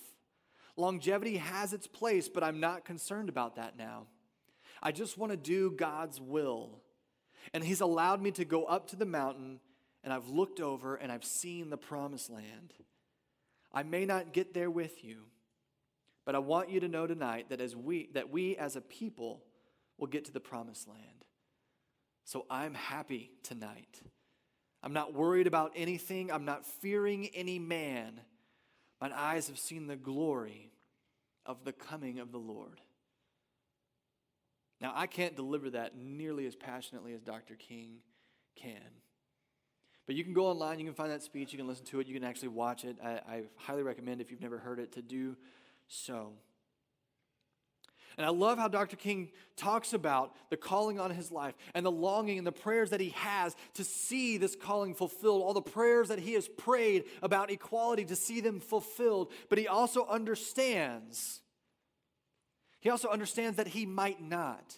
Longevity 0.77 1.37
has 1.37 1.73
its 1.73 1.87
place, 1.87 2.29
but 2.29 2.43
I'm 2.43 2.61
not 2.61 2.85
concerned 2.85 3.27
about 3.27 3.57
that 3.57 3.77
now. 3.77 4.05
I 4.81 4.93
just 4.93 5.17
want 5.17 5.31
to 5.31 5.37
do 5.37 5.71
God's 5.71 6.21
will. 6.21 6.79
And 7.53 7.63
He's 7.63 7.81
allowed 7.81 8.21
me 8.21 8.31
to 8.31 8.45
go 8.45 8.63
up 8.63 8.87
to 8.89 8.95
the 8.95 9.05
mountain, 9.05 9.59
and 10.03 10.13
I've 10.13 10.29
looked 10.29 10.61
over 10.61 10.95
and 10.95 11.11
I've 11.11 11.25
seen 11.25 11.69
the 11.69 11.77
promised 11.77 12.29
land. 12.29 12.73
I 13.73 13.83
may 13.83 14.05
not 14.05 14.33
get 14.33 14.53
there 14.53 14.71
with 14.71 15.03
you, 15.03 15.23
but 16.25 16.35
I 16.35 16.39
want 16.39 16.69
you 16.69 16.79
to 16.79 16.87
know 16.87 17.07
tonight 17.07 17.49
that 17.49 17.59
as 17.59 17.75
we 17.75 18.09
that 18.13 18.29
we 18.29 18.55
as 18.55 18.75
a 18.75 18.81
people 18.81 19.43
will 19.97 20.07
get 20.07 20.25
to 20.25 20.31
the 20.31 20.39
promised 20.39 20.87
land. 20.87 21.25
So 22.23 22.45
I'm 22.49 22.75
happy 22.75 23.31
tonight. 23.43 24.01
I'm 24.81 24.93
not 24.93 25.13
worried 25.13 25.47
about 25.47 25.73
anything. 25.75 26.31
I'm 26.31 26.45
not 26.45 26.65
fearing 26.65 27.29
any 27.33 27.59
man. 27.59 28.21
My 29.01 29.11
eyes 29.13 29.47
have 29.47 29.59
seen 29.59 29.87
the 29.87 29.95
glory 29.95 30.71
of 31.45 31.63
the 31.63 31.73
coming 31.73 32.19
of 32.19 32.31
the 32.31 32.37
Lord. 32.37 32.81
Now, 34.81 34.93
I 34.95 35.07
can't 35.07 35.35
deliver 35.35 35.71
that 35.71 35.97
nearly 35.97 36.45
as 36.45 36.55
passionately 36.55 37.13
as 37.13 37.21
Dr. 37.21 37.55
King 37.55 37.97
can. 38.55 38.79
But 40.07 40.15
you 40.15 40.23
can 40.23 40.33
go 40.33 40.47
online, 40.47 40.79
you 40.79 40.85
can 40.85 40.95
find 40.95 41.11
that 41.11 41.21
speech, 41.21 41.51
you 41.51 41.59
can 41.59 41.67
listen 41.67 41.85
to 41.87 41.99
it, 41.99 42.07
you 42.07 42.13
can 42.13 42.23
actually 42.23 42.47
watch 42.47 42.83
it. 42.85 42.97
I, 43.03 43.09
I 43.09 43.43
highly 43.57 43.83
recommend, 43.83 44.21
if 44.21 44.31
you've 44.31 44.41
never 44.41 44.57
heard 44.57 44.79
it, 44.79 44.93
to 44.93 45.01
do 45.01 45.35
so. 45.87 46.31
And 48.17 48.25
I 48.25 48.29
love 48.29 48.57
how 48.57 48.67
Dr. 48.67 48.95
King 48.95 49.29
talks 49.55 49.93
about 49.93 50.35
the 50.49 50.57
calling 50.57 50.99
on 50.99 51.11
his 51.11 51.31
life 51.31 51.55
and 51.73 51.85
the 51.85 51.91
longing 51.91 52.37
and 52.37 52.47
the 52.47 52.51
prayers 52.51 52.89
that 52.89 52.99
he 52.99 53.09
has 53.09 53.55
to 53.75 53.83
see 53.83 54.37
this 54.37 54.55
calling 54.55 54.93
fulfilled, 54.93 55.41
all 55.41 55.53
the 55.53 55.61
prayers 55.61 56.09
that 56.09 56.19
he 56.19 56.33
has 56.33 56.47
prayed 56.47 57.05
about 57.21 57.51
equality 57.51 58.05
to 58.05 58.15
see 58.15 58.41
them 58.41 58.59
fulfilled. 58.59 59.31
But 59.49 59.57
he 59.57 59.67
also 59.67 60.05
understands, 60.07 61.41
he 62.79 62.89
also 62.89 63.09
understands 63.09 63.57
that 63.57 63.67
he 63.67 63.85
might 63.85 64.21
not. 64.21 64.77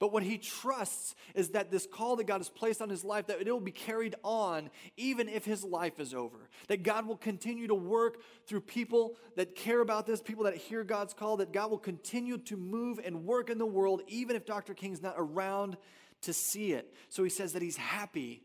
But 0.00 0.12
what 0.12 0.22
he 0.22 0.38
trusts 0.38 1.14
is 1.34 1.50
that 1.50 1.70
this 1.70 1.86
call 1.86 2.16
that 2.16 2.26
God 2.26 2.38
has 2.38 2.48
placed 2.48 2.80
on 2.80 2.88
his 2.88 3.04
life, 3.04 3.26
that 3.26 3.40
it 3.40 3.52
will 3.52 3.60
be 3.60 3.70
carried 3.70 4.14
on 4.24 4.70
even 4.96 5.28
if 5.28 5.44
his 5.44 5.62
life 5.62 6.00
is 6.00 6.14
over. 6.14 6.48
That 6.68 6.82
God 6.82 7.06
will 7.06 7.18
continue 7.18 7.68
to 7.68 7.74
work 7.74 8.22
through 8.46 8.62
people 8.62 9.16
that 9.36 9.54
care 9.54 9.80
about 9.80 10.06
this, 10.06 10.22
people 10.22 10.44
that 10.44 10.56
hear 10.56 10.84
God's 10.84 11.12
call, 11.12 11.36
that 11.36 11.52
God 11.52 11.70
will 11.70 11.78
continue 11.78 12.38
to 12.38 12.56
move 12.56 12.98
and 13.04 13.26
work 13.26 13.50
in 13.50 13.58
the 13.58 13.66
world 13.66 14.00
even 14.08 14.36
if 14.36 14.46
Dr. 14.46 14.72
King's 14.72 15.02
not 15.02 15.14
around 15.18 15.76
to 16.22 16.32
see 16.32 16.72
it. 16.72 16.94
So 17.10 17.22
he 17.22 17.30
says 17.30 17.52
that 17.52 17.60
he's 17.60 17.76
happy 17.76 18.42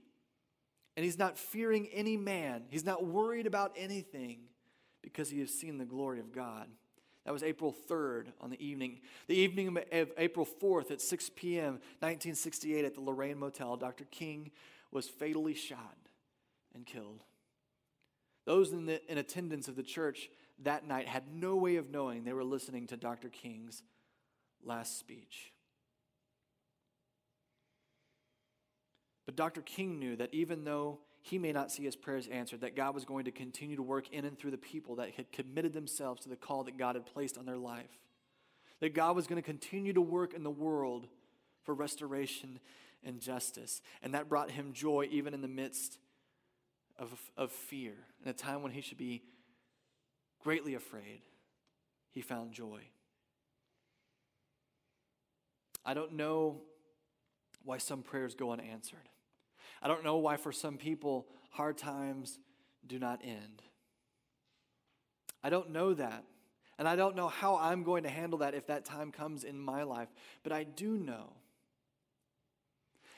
and 0.98 1.06
he's 1.06 1.18
not 1.18 1.40
fearing 1.40 1.88
any 1.94 2.18
man. 2.18 2.64
He's 2.70 2.86
not 2.86 3.06
worried 3.06 3.48
about 3.48 3.72
anything 3.78 4.40
because 5.02 5.30
he 5.30 5.40
has 5.40 5.52
seen 5.52 5.78
the 5.78 5.86
glory 5.86 6.20
of 6.20 6.34
God. 6.34 6.68
That 7.26 7.34
was 7.34 7.44
April 7.44 7.76
3rd 7.90 8.28
on 8.40 8.52
the 8.52 8.64
evening. 8.64 9.00
The 9.28 9.36
evening 9.36 9.76
of 9.92 10.12
April 10.18 10.48
4th 10.62 10.92
at 10.92 11.02
6 11.02 11.32
p.m., 11.36 11.74
1968, 12.00 12.86
at 12.86 12.94
the 12.94 13.02
Lorraine 13.02 13.40
Motel, 13.40 13.76
Dr. 13.78 14.06
King 14.06 14.52
was 14.92 15.10
fatally 15.10 15.56
shot 15.56 15.98
and 16.76 16.86
killed. 16.86 17.24
Those 18.46 18.72
in, 18.72 18.86
the, 18.86 19.02
in 19.12 19.18
attendance 19.18 19.68
of 19.68 19.76
the 19.76 19.84
church 19.84 20.30
that 20.64 20.88
night 20.88 21.08
had 21.08 21.24
no 21.34 21.56
way 21.56 21.78
of 21.78 21.90
knowing 21.90 22.24
they 22.24 22.34
were 22.34 22.44
listening 22.44 22.86
to 22.88 22.98
Dr. 22.98 23.30
King's 23.30 23.82
last 24.64 25.00
speech. 25.00 25.52
But 29.26 29.36
Dr. 29.36 29.62
King 29.62 30.00
knew 30.00 30.16
that 30.18 30.34
even 30.34 30.64
though 30.64 31.00
he 31.26 31.40
may 31.40 31.52
not 31.52 31.72
see 31.72 31.84
his 31.84 31.96
prayers 31.96 32.28
answered, 32.28 32.62
that 32.62 32.76
God 32.76 32.94
was 32.94 33.04
going 33.04 33.26
to 33.26 33.32
continue 33.32 33.76
to 33.78 33.82
work 33.82 34.12
in 34.12 34.26
and 34.26 34.38
through 34.38 34.52
the 34.52 34.60
people 34.60 34.98
that 34.98 35.16
had 35.16 35.32
committed 35.32 35.74
themselves 35.74 36.22
to 36.22 36.30
the 36.30 36.36
call 36.36 36.64
that 36.66 36.78
God 36.78 36.94
had 36.94 37.08
placed 37.08 37.36
on 37.40 37.48
their 37.48 37.58
life. 37.58 37.90
That 38.80 38.94
God 38.94 39.16
was 39.16 39.26
going 39.26 39.42
to 39.42 39.46
continue 39.46 39.92
to 39.94 40.02
work 40.02 40.36
in 40.36 40.44
the 40.44 40.52
world 40.52 41.08
for 41.64 41.74
restoration 41.74 42.60
and 43.04 43.20
justice. 43.20 43.82
And 44.04 44.14
that 44.14 44.30
brought 44.30 44.52
him 44.52 44.72
joy 44.72 45.08
even 45.10 45.34
in 45.34 45.42
the 45.42 45.48
midst 45.48 45.98
of, 47.00 47.12
of 47.36 47.52
fear. 47.52 47.96
In 48.24 48.30
a 48.30 48.34
time 48.34 48.62
when 48.62 48.72
he 48.72 48.82
should 48.82 49.00
be 49.00 49.24
greatly 50.44 50.76
afraid, 50.76 51.22
he 52.12 52.22
found 52.22 52.52
joy. 52.52 52.82
I 55.84 55.96
don't 55.96 56.14
know 56.14 56.62
why 57.64 57.80
some 57.80 58.04
prayers 58.04 58.36
go 58.36 58.52
unanswered. 58.52 59.10
I 59.82 59.88
don't 59.88 60.04
know 60.04 60.18
why, 60.18 60.38
for 60.38 60.52
some 60.52 60.78
people, 60.78 61.28
hard 61.52 61.78
times 61.78 62.40
do 62.86 63.00
not 63.00 63.22
end. 63.24 63.62
I 65.44 65.50
don't 65.50 65.72
know 65.72 65.94
that. 65.94 66.24
And 66.78 66.88
I 66.88 66.96
don't 66.96 67.16
know 67.16 67.30
how 67.30 67.58
I'm 67.58 67.84
going 67.84 68.04
to 68.04 68.10
handle 68.10 68.40
that 68.40 68.54
if 68.54 68.68
that 68.68 68.84
time 68.84 69.12
comes 69.12 69.44
in 69.44 69.60
my 69.60 69.84
life. 69.84 70.10
But 70.44 70.52
I 70.52 70.64
do 70.64 70.98
know. 70.98 71.34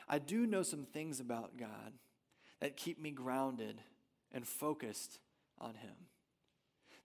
I 0.07 0.19
do 0.19 0.45
know 0.45 0.61
some 0.63 0.83
things 0.83 1.19
about 1.19 1.57
God 1.57 1.93
that 2.59 2.77
keep 2.77 3.01
me 3.01 3.11
grounded 3.11 3.81
and 4.31 4.47
focused 4.47 5.19
on 5.59 5.75
Him 5.75 5.95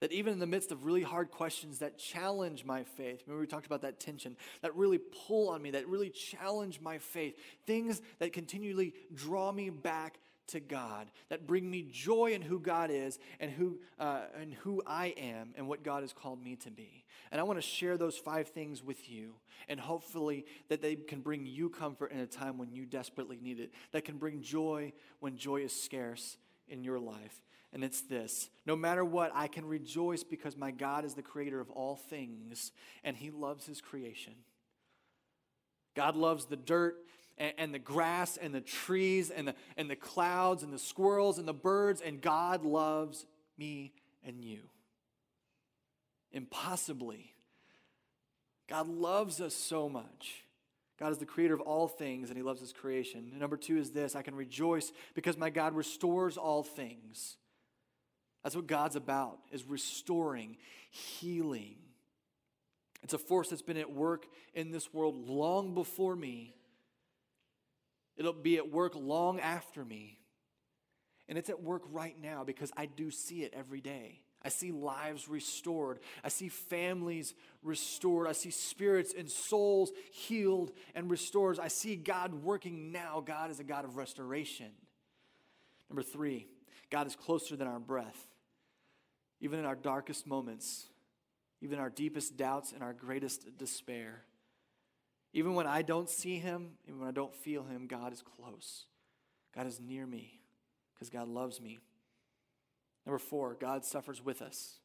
that 0.03 0.11
even 0.11 0.33
in 0.33 0.41
the 0.41 0.49
midst 0.49 0.73
of 0.73 0.85
really 0.85 1.05
hard 1.05 1.31
questions 1.31 1.79
that 1.79 1.97
challenge 1.97 2.65
my 2.65 2.83
faith, 2.83 3.23
remember 3.25 3.41
we 3.41 3.47
talked 3.47 3.67
about 3.67 3.83
that 3.83 4.01
tension, 4.01 4.37
that 4.61 4.75
really 4.75 4.99
pull 4.99 5.49
on 5.49 5.63
me, 5.63 5.71
that 5.71 5.87
really 5.87 6.11
challenge 6.11 6.81
my 6.81 6.99
faith, 6.99 7.39
things 7.69 8.03
that 8.19 8.33
continually 8.33 8.95
draw 9.15 9.53
me 9.53 9.71
back 9.71 10.19
to 10.49 10.59
God, 10.59 11.09
that 11.29 11.47
bring 11.47 11.71
me 11.71 11.87
joy 11.89 12.33
in 12.33 12.43
who 12.43 12.59
God 12.59 12.91
is 12.91 13.21
and 13.39 13.53
who, 13.53 13.79
uh, 14.01 14.23
and 14.41 14.53
who 14.55 14.83
I 14.85 15.15
am 15.17 15.55
and 15.57 15.69
what 15.69 15.85
God 15.85 16.03
has 16.03 16.13
called 16.13 16.43
me 16.43 16.57
to 16.57 16.71
be. 16.73 17.05
And 17.31 17.41
I 17.41 17.45
want 17.45 17.59
to 17.59 17.63
share 17.63 17.97
those 17.97 18.19
five 18.19 18.49
things 18.49 18.83
with 18.83 19.09
you, 19.09 19.35
and 19.69 19.79
hopefully 19.79 20.47
that 20.69 20.83
they 20.83 20.97
can 20.97 21.21
bring 21.21 21.47
you 21.47 21.71
comfort 21.71 22.11
in 22.11 22.19
a 22.19 22.27
time 22.27 22.59
when 22.59 22.73
you 22.73 22.87
desperately 22.87 23.39
need 23.41 23.61
it, 23.61 23.71
that 23.93 24.05
can 24.05 24.17
bring 24.17 24.43
joy 24.43 24.93
when 25.21 25.37
joy 25.37 25.59
is 25.59 25.73
scarce 25.73 26.39
in 26.67 26.83
your 26.83 26.99
life 26.99 27.41
and 27.73 27.83
it's 27.83 28.03
this 28.03 28.51
No 28.67 28.77
matter 28.77 29.05
what, 29.05 29.33
I 29.35 29.49
can 29.49 29.67
rejoice 29.67 30.23
because 30.23 30.57
my 30.57 30.71
God 30.71 31.05
is 31.05 31.15
the 31.15 31.23
creator 31.23 31.61
of 31.61 31.71
all 31.71 31.97
things, 31.97 32.73
and 33.03 33.17
he 33.17 33.31
loves 33.31 33.67
his 33.67 33.81
creation. 33.81 34.35
God 35.95 36.17
loves 36.17 36.47
the 36.47 36.57
dirt 36.57 36.97
and, 37.37 37.53
and, 37.59 37.75
the 37.75 37.79
grass 37.79 38.39
and 38.39 38.55
the 38.55 38.61
trees 38.61 39.31
and 39.31 39.49
the, 39.49 39.55
and 39.77 39.91
the 39.91 39.97
clouds 39.97 40.63
and 40.63 40.73
the 40.73 40.79
squirrels 40.79 41.39
and 41.39 41.47
the 41.47 41.53
birds, 41.53 42.01
and 42.01 42.21
God 42.21 42.65
loves 42.65 43.27
me 43.59 43.93
and 44.25 44.43
you. 44.43 44.61
Impossibly. 46.33 47.35
God 48.69 48.89
loves 48.89 49.41
us 49.41 49.55
so 49.55 49.89
much. 49.89 50.45
God 50.99 51.13
is 51.13 51.19
the 51.19 51.27
creator 51.27 51.53
of 51.53 51.61
all 51.61 51.89
things 51.89 52.31
and 52.31 52.37
he 52.37 52.43
loves 52.43 52.61
his 52.61 52.73
creation. 52.73 53.29
And 53.33 53.41
number 53.41 53.57
two 53.57 53.77
is 53.77 53.91
this 53.91 54.15
I 54.15 54.23
can 54.23 54.35
rejoice 54.35 54.93
because 55.15 55.37
my 55.37 55.51
God 55.51 55.75
restores 55.75 56.37
all 56.37 56.63
things. 56.63 57.37
That's 58.43 58.57
what 58.57 58.67
God's 58.67 58.97
about, 58.97 59.39
is 59.53 59.65
restoring, 59.65 60.57
healing. 60.91 61.77
It's 63.03 63.15
a 63.15 63.19
force 63.19 63.49
that's 63.49 63.63
been 63.63 63.77
at 63.77 63.91
work 63.91 64.27
in 64.55 64.71
this 64.71 64.93
world 64.93 65.29
long 65.29 65.75
before 65.75 66.17
me. 66.17 66.55
It'll 68.17 68.33
be 68.33 68.57
at 68.57 68.71
work 68.71 68.95
long 68.95 69.41
after 69.41 69.85
me. 69.85 70.19
And 71.29 71.39
it's 71.39 71.51
at 71.51 71.63
work 71.63 71.83
right 71.91 72.17
now 72.21 72.45
because 72.45 72.73
I 72.77 72.87
do 72.87 73.11
see 73.11 73.43
it 73.43 73.55
every 73.57 73.81
day. 73.81 74.21
I 74.45 74.49
see 74.49 74.73
lives 74.73 75.29
restored. 75.29 76.01
I 76.25 76.29
see 76.29 76.49
families 76.49 77.35
restored. 77.63 78.27
I 78.27 78.33
see 78.33 78.51
spirits 78.51 79.15
and 79.17 79.31
souls 79.31 79.93
healed 80.13 80.73
and 80.97 81.09
restored. 81.09 81.61
I 81.61 81.69
see 81.69 81.95
God 81.95 82.35
working 82.35 82.91
now. 82.91 83.23
God 83.25 83.53
is 83.53 83.61
a 83.61 83.65
God 83.65 83.85
of 83.85 83.97
restoration. 83.97 84.71
Number 85.89 86.03
three, 86.03 86.49
God 86.91 87.07
is 87.07 87.15
closer 87.15 87.55
than 87.55 87.69
our 87.69 87.79
breath 87.79 88.27
even 89.43 89.59
in 89.59 89.67
our 89.67 89.75
darkest 89.75 90.27
moments, 90.27 90.87
even 91.61 91.81
our 91.81 91.91
deepest 91.91 92.37
doubts 92.37 92.73
and 92.73 92.83
our 92.83 92.93
greatest 92.93 93.59
despair. 93.59 94.23
Even 95.35 95.55
when 95.55 95.67
I 95.67 95.83
don't 95.83 96.09
see 96.09 96.39
him, 96.39 96.71
even 96.87 97.01
when 97.01 97.09
I 97.09 97.13
don't 97.13 97.35
feel 97.35 97.65
him, 97.65 97.89
God 97.89 98.13
is 98.13 98.23
close. 98.23 98.85
God 99.55 99.67
is 99.67 99.81
near 99.81 100.07
me 100.07 100.41
because 100.95 101.11
God 101.11 101.27
loves 101.27 101.61
me. 101.61 101.81
Number 103.05 103.19
four, 103.19 103.57
God 103.61 103.85
suffers 103.85 104.25
with 104.25 104.41
us. 104.41 104.79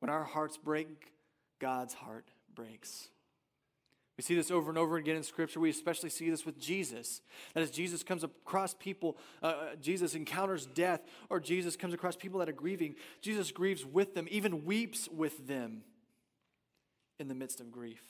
When 0.00 0.10
our 0.10 0.24
hearts 0.24 0.58
break, 0.58 1.12
God's 1.60 1.94
heart 1.94 2.26
breaks. 2.52 3.08
We 4.22 4.24
see 4.24 4.34
this 4.36 4.52
over 4.52 4.70
and 4.70 4.78
over 4.78 4.98
again 4.98 5.16
in 5.16 5.24
Scripture. 5.24 5.58
We 5.58 5.68
especially 5.68 6.08
see 6.08 6.30
this 6.30 6.46
with 6.46 6.56
Jesus. 6.56 7.22
That 7.54 7.62
as 7.62 7.72
Jesus 7.72 8.04
comes 8.04 8.22
across 8.22 8.72
people, 8.72 9.16
uh, 9.42 9.46
uh, 9.46 9.64
Jesus 9.80 10.14
encounters 10.14 10.64
death, 10.64 11.00
or 11.28 11.40
Jesus 11.40 11.74
comes 11.74 11.92
across 11.92 12.14
people 12.14 12.38
that 12.38 12.48
are 12.48 12.52
grieving, 12.52 12.94
Jesus 13.20 13.50
grieves 13.50 13.84
with 13.84 14.14
them, 14.14 14.28
even 14.30 14.64
weeps 14.64 15.08
with 15.08 15.48
them 15.48 15.82
in 17.18 17.26
the 17.26 17.34
midst 17.34 17.60
of 17.60 17.72
grief. 17.72 18.04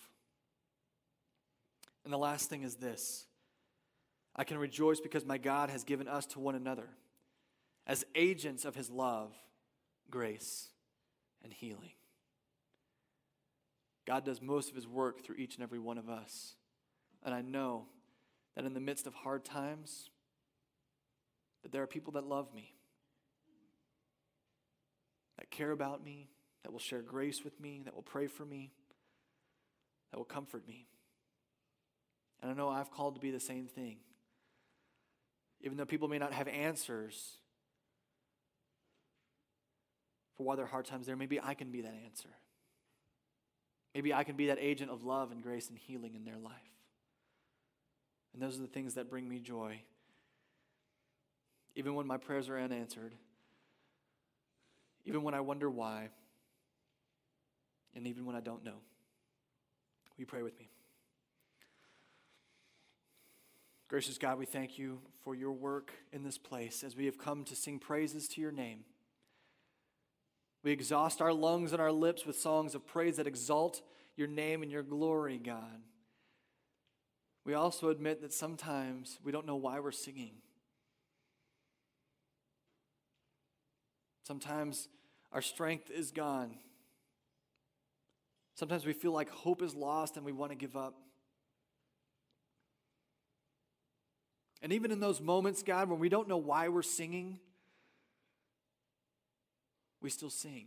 And 2.04 2.12
the 2.12 2.18
last 2.18 2.50
thing 2.50 2.62
is 2.62 2.74
this 2.74 3.24
I 4.36 4.44
can 4.44 4.58
rejoice 4.58 5.00
because 5.00 5.24
my 5.24 5.38
God 5.38 5.70
has 5.70 5.82
given 5.82 6.08
us 6.08 6.26
to 6.26 6.40
one 6.40 6.56
another 6.56 6.90
as 7.86 8.04
agents 8.14 8.66
of 8.66 8.74
his 8.74 8.90
love, 8.90 9.32
grace, 10.10 10.68
and 11.42 11.54
healing. 11.54 11.92
God 14.07 14.24
does 14.24 14.42
most 14.42 14.68
of 14.70 14.76
his 14.76 14.86
work 14.86 15.24
through 15.24 15.36
each 15.36 15.55
and 15.55 15.62
every 15.62 15.78
one 15.78 15.98
of 15.98 16.09
us. 16.09 16.57
And 17.24 17.34
I 17.34 17.40
know 17.40 17.86
that 18.57 18.64
in 18.64 18.74
the 18.74 18.80
midst 18.80 19.07
of 19.07 19.14
hard 19.14 19.44
times, 19.44 20.11
that 21.62 21.72
there 21.72 21.82
are 21.82 21.86
people 21.86 22.12
that 22.14 22.26
love 22.26 22.53
me, 22.55 22.74
that 25.38 25.50
care 25.50 25.70
about 25.70 26.05
me, 26.05 26.28
that 26.64 26.72
will 26.72 26.80
share 26.80 27.03
grace 27.03 27.44
with 27.44 27.59
me, 27.61 27.82
that 27.84 27.94
will 27.94 28.03
pray 28.03 28.26
for 28.26 28.44
me, 28.44 28.72
that 30.11 30.18
will 30.18 30.24
comfort 30.24 30.66
me. 30.66 30.86
And 32.40 32.50
I 32.50 32.55
know 32.55 32.68
I've 32.68 32.90
called 32.90 33.14
to 33.14 33.20
be 33.20 33.30
the 33.30 33.40
same 33.40 33.66
thing. 33.66 33.98
Even 35.61 35.76
though 35.76 35.84
people 35.84 36.09
may 36.09 36.18
not 36.18 36.32
have 36.32 36.48
answers 36.48 37.38
for 40.36 40.42
why 40.42 40.57
there 40.57 40.64
are 40.64 40.68
hard 40.68 40.86
times 40.86 41.07
there, 41.07 41.16
maybe 41.16 41.40
I 41.40 41.55
can 41.55 41.70
be 41.70 41.82
that 41.82 41.94
answer. 42.05 42.30
Maybe 43.95 44.12
I 44.12 44.24
can 44.24 44.36
be 44.36 44.47
that 44.47 44.59
agent 44.61 44.90
of 44.90 45.05
love 45.05 45.32
and 45.32 45.43
grace 45.43 45.68
and 45.68 45.78
healing 45.78 46.14
in 46.14 46.24
their 46.24 46.38
life. 46.38 46.55
And 48.32 48.43
those 48.43 48.57
are 48.59 48.62
the 48.62 48.66
things 48.66 48.95
that 48.95 49.11
bring 49.11 49.28
me 49.28 49.38
joy. 49.38 49.82
Even 51.74 51.95
when 51.95 52.07
my 52.07 52.16
prayers 52.16 52.49
are 52.49 52.59
unanswered, 52.59 53.14
even 55.05 55.22
when 55.22 55.34
I 55.34 55.40
wonder 55.40 55.68
why, 55.68 56.09
and 57.95 58.07
even 58.07 58.24
when 58.24 58.36
I 58.36 58.40
don't 58.40 58.64
know. 58.64 58.70
Will 58.72 60.18
you 60.18 60.26
pray 60.26 60.43
with 60.43 60.59
me? 60.59 60.68
Gracious 63.88 64.16
God, 64.16 64.38
we 64.38 64.47
thank 64.47 64.78
you 64.78 65.01
for 65.22 65.34
your 65.34 65.53
work 65.53 65.93
in 66.12 66.22
this 66.22 66.38
place 66.38 66.82
as 66.82 66.97
we 66.97 67.05
have 67.05 67.18
come 67.18 67.45
to 67.45 67.55
sing 67.55 67.78
praises 67.78 68.26
to 68.28 68.40
your 68.40 68.53
name. 68.53 68.84
We 70.62 70.70
exhaust 70.70 71.20
our 71.20 71.32
lungs 71.32 71.72
and 71.72 71.80
our 71.80 71.92
lips 71.92 72.24
with 72.24 72.38
songs 72.38 72.74
of 72.74 72.86
praise 72.86 73.16
that 73.16 73.26
exalt 73.26 73.82
your 74.16 74.28
name 74.28 74.62
and 74.62 74.70
your 74.70 74.82
glory, 74.82 75.38
God. 75.38 75.80
We 77.44 77.54
also 77.54 77.88
admit 77.88 78.22
that 78.22 78.32
sometimes 78.32 79.18
we 79.24 79.32
don't 79.32 79.46
know 79.46 79.56
why 79.56 79.80
we're 79.80 79.90
singing. 79.90 80.34
Sometimes 84.22 84.88
our 85.32 85.42
strength 85.42 85.90
is 85.90 86.12
gone. 86.12 86.54
Sometimes 88.54 88.86
we 88.86 88.92
feel 88.92 89.12
like 89.12 89.30
hope 89.30 89.62
is 89.62 89.74
lost 89.74 90.16
and 90.16 90.24
we 90.24 90.30
want 90.30 90.52
to 90.52 90.56
give 90.56 90.76
up. 90.76 90.94
And 94.62 94.72
even 94.72 94.92
in 94.92 95.00
those 95.00 95.20
moments, 95.20 95.64
God, 95.64 95.90
when 95.90 95.98
we 95.98 96.08
don't 96.08 96.28
know 96.28 96.36
why 96.36 96.68
we're 96.68 96.82
singing, 96.82 97.40
we 100.03 100.11
still 100.11 100.30
sing 100.30 100.66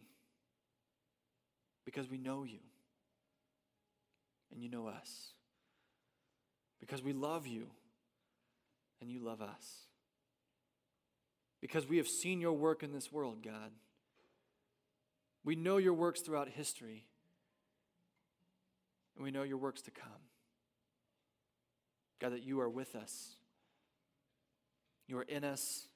because 1.83 2.09
we 2.09 2.17
know 2.17 2.43
you 2.43 2.59
and 4.51 4.63
you 4.63 4.69
know 4.69 4.87
us. 4.87 5.33
Because 6.79 7.03
we 7.03 7.13
love 7.13 7.45
you 7.45 7.67
and 9.01 9.09
you 9.09 9.19
love 9.19 9.41
us. 9.41 9.87
Because 11.61 11.87
we 11.87 11.97
have 11.97 12.07
seen 12.07 12.39
your 12.39 12.53
work 12.53 12.83
in 12.83 12.93
this 12.93 13.11
world, 13.11 13.43
God. 13.43 13.71
We 15.43 15.55
know 15.55 15.77
your 15.77 15.93
works 15.93 16.21
throughout 16.21 16.49
history, 16.49 17.05
and 19.15 19.23
we 19.23 19.31
know 19.31 19.43
your 19.43 19.57
works 19.57 19.81
to 19.83 19.91
come. 19.91 20.09
God, 22.19 22.33
that 22.33 22.43
you 22.43 22.59
are 22.61 22.69
with 22.69 22.95
us, 22.95 23.35
you 25.07 25.17
are 25.17 25.23
in 25.23 25.43
us 25.43 25.87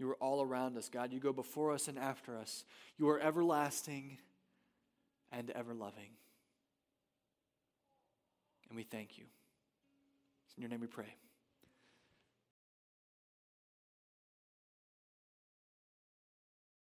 you 0.00 0.10
are 0.10 0.16
all 0.16 0.42
around 0.42 0.78
us, 0.78 0.88
God. 0.88 1.12
You 1.12 1.20
go 1.20 1.32
before 1.32 1.72
us 1.72 1.86
and 1.86 1.98
after 1.98 2.36
us. 2.36 2.64
You 2.96 3.08
are 3.10 3.20
everlasting 3.20 4.16
and 5.30 5.50
ever 5.50 5.74
loving. 5.74 6.10
And 8.70 8.76
we 8.76 8.82
thank 8.82 9.18
you. 9.18 9.24
It's 10.46 10.56
in 10.56 10.62
your 10.62 10.70
name 10.70 10.80
we 10.80 10.86
pray. 10.86 11.14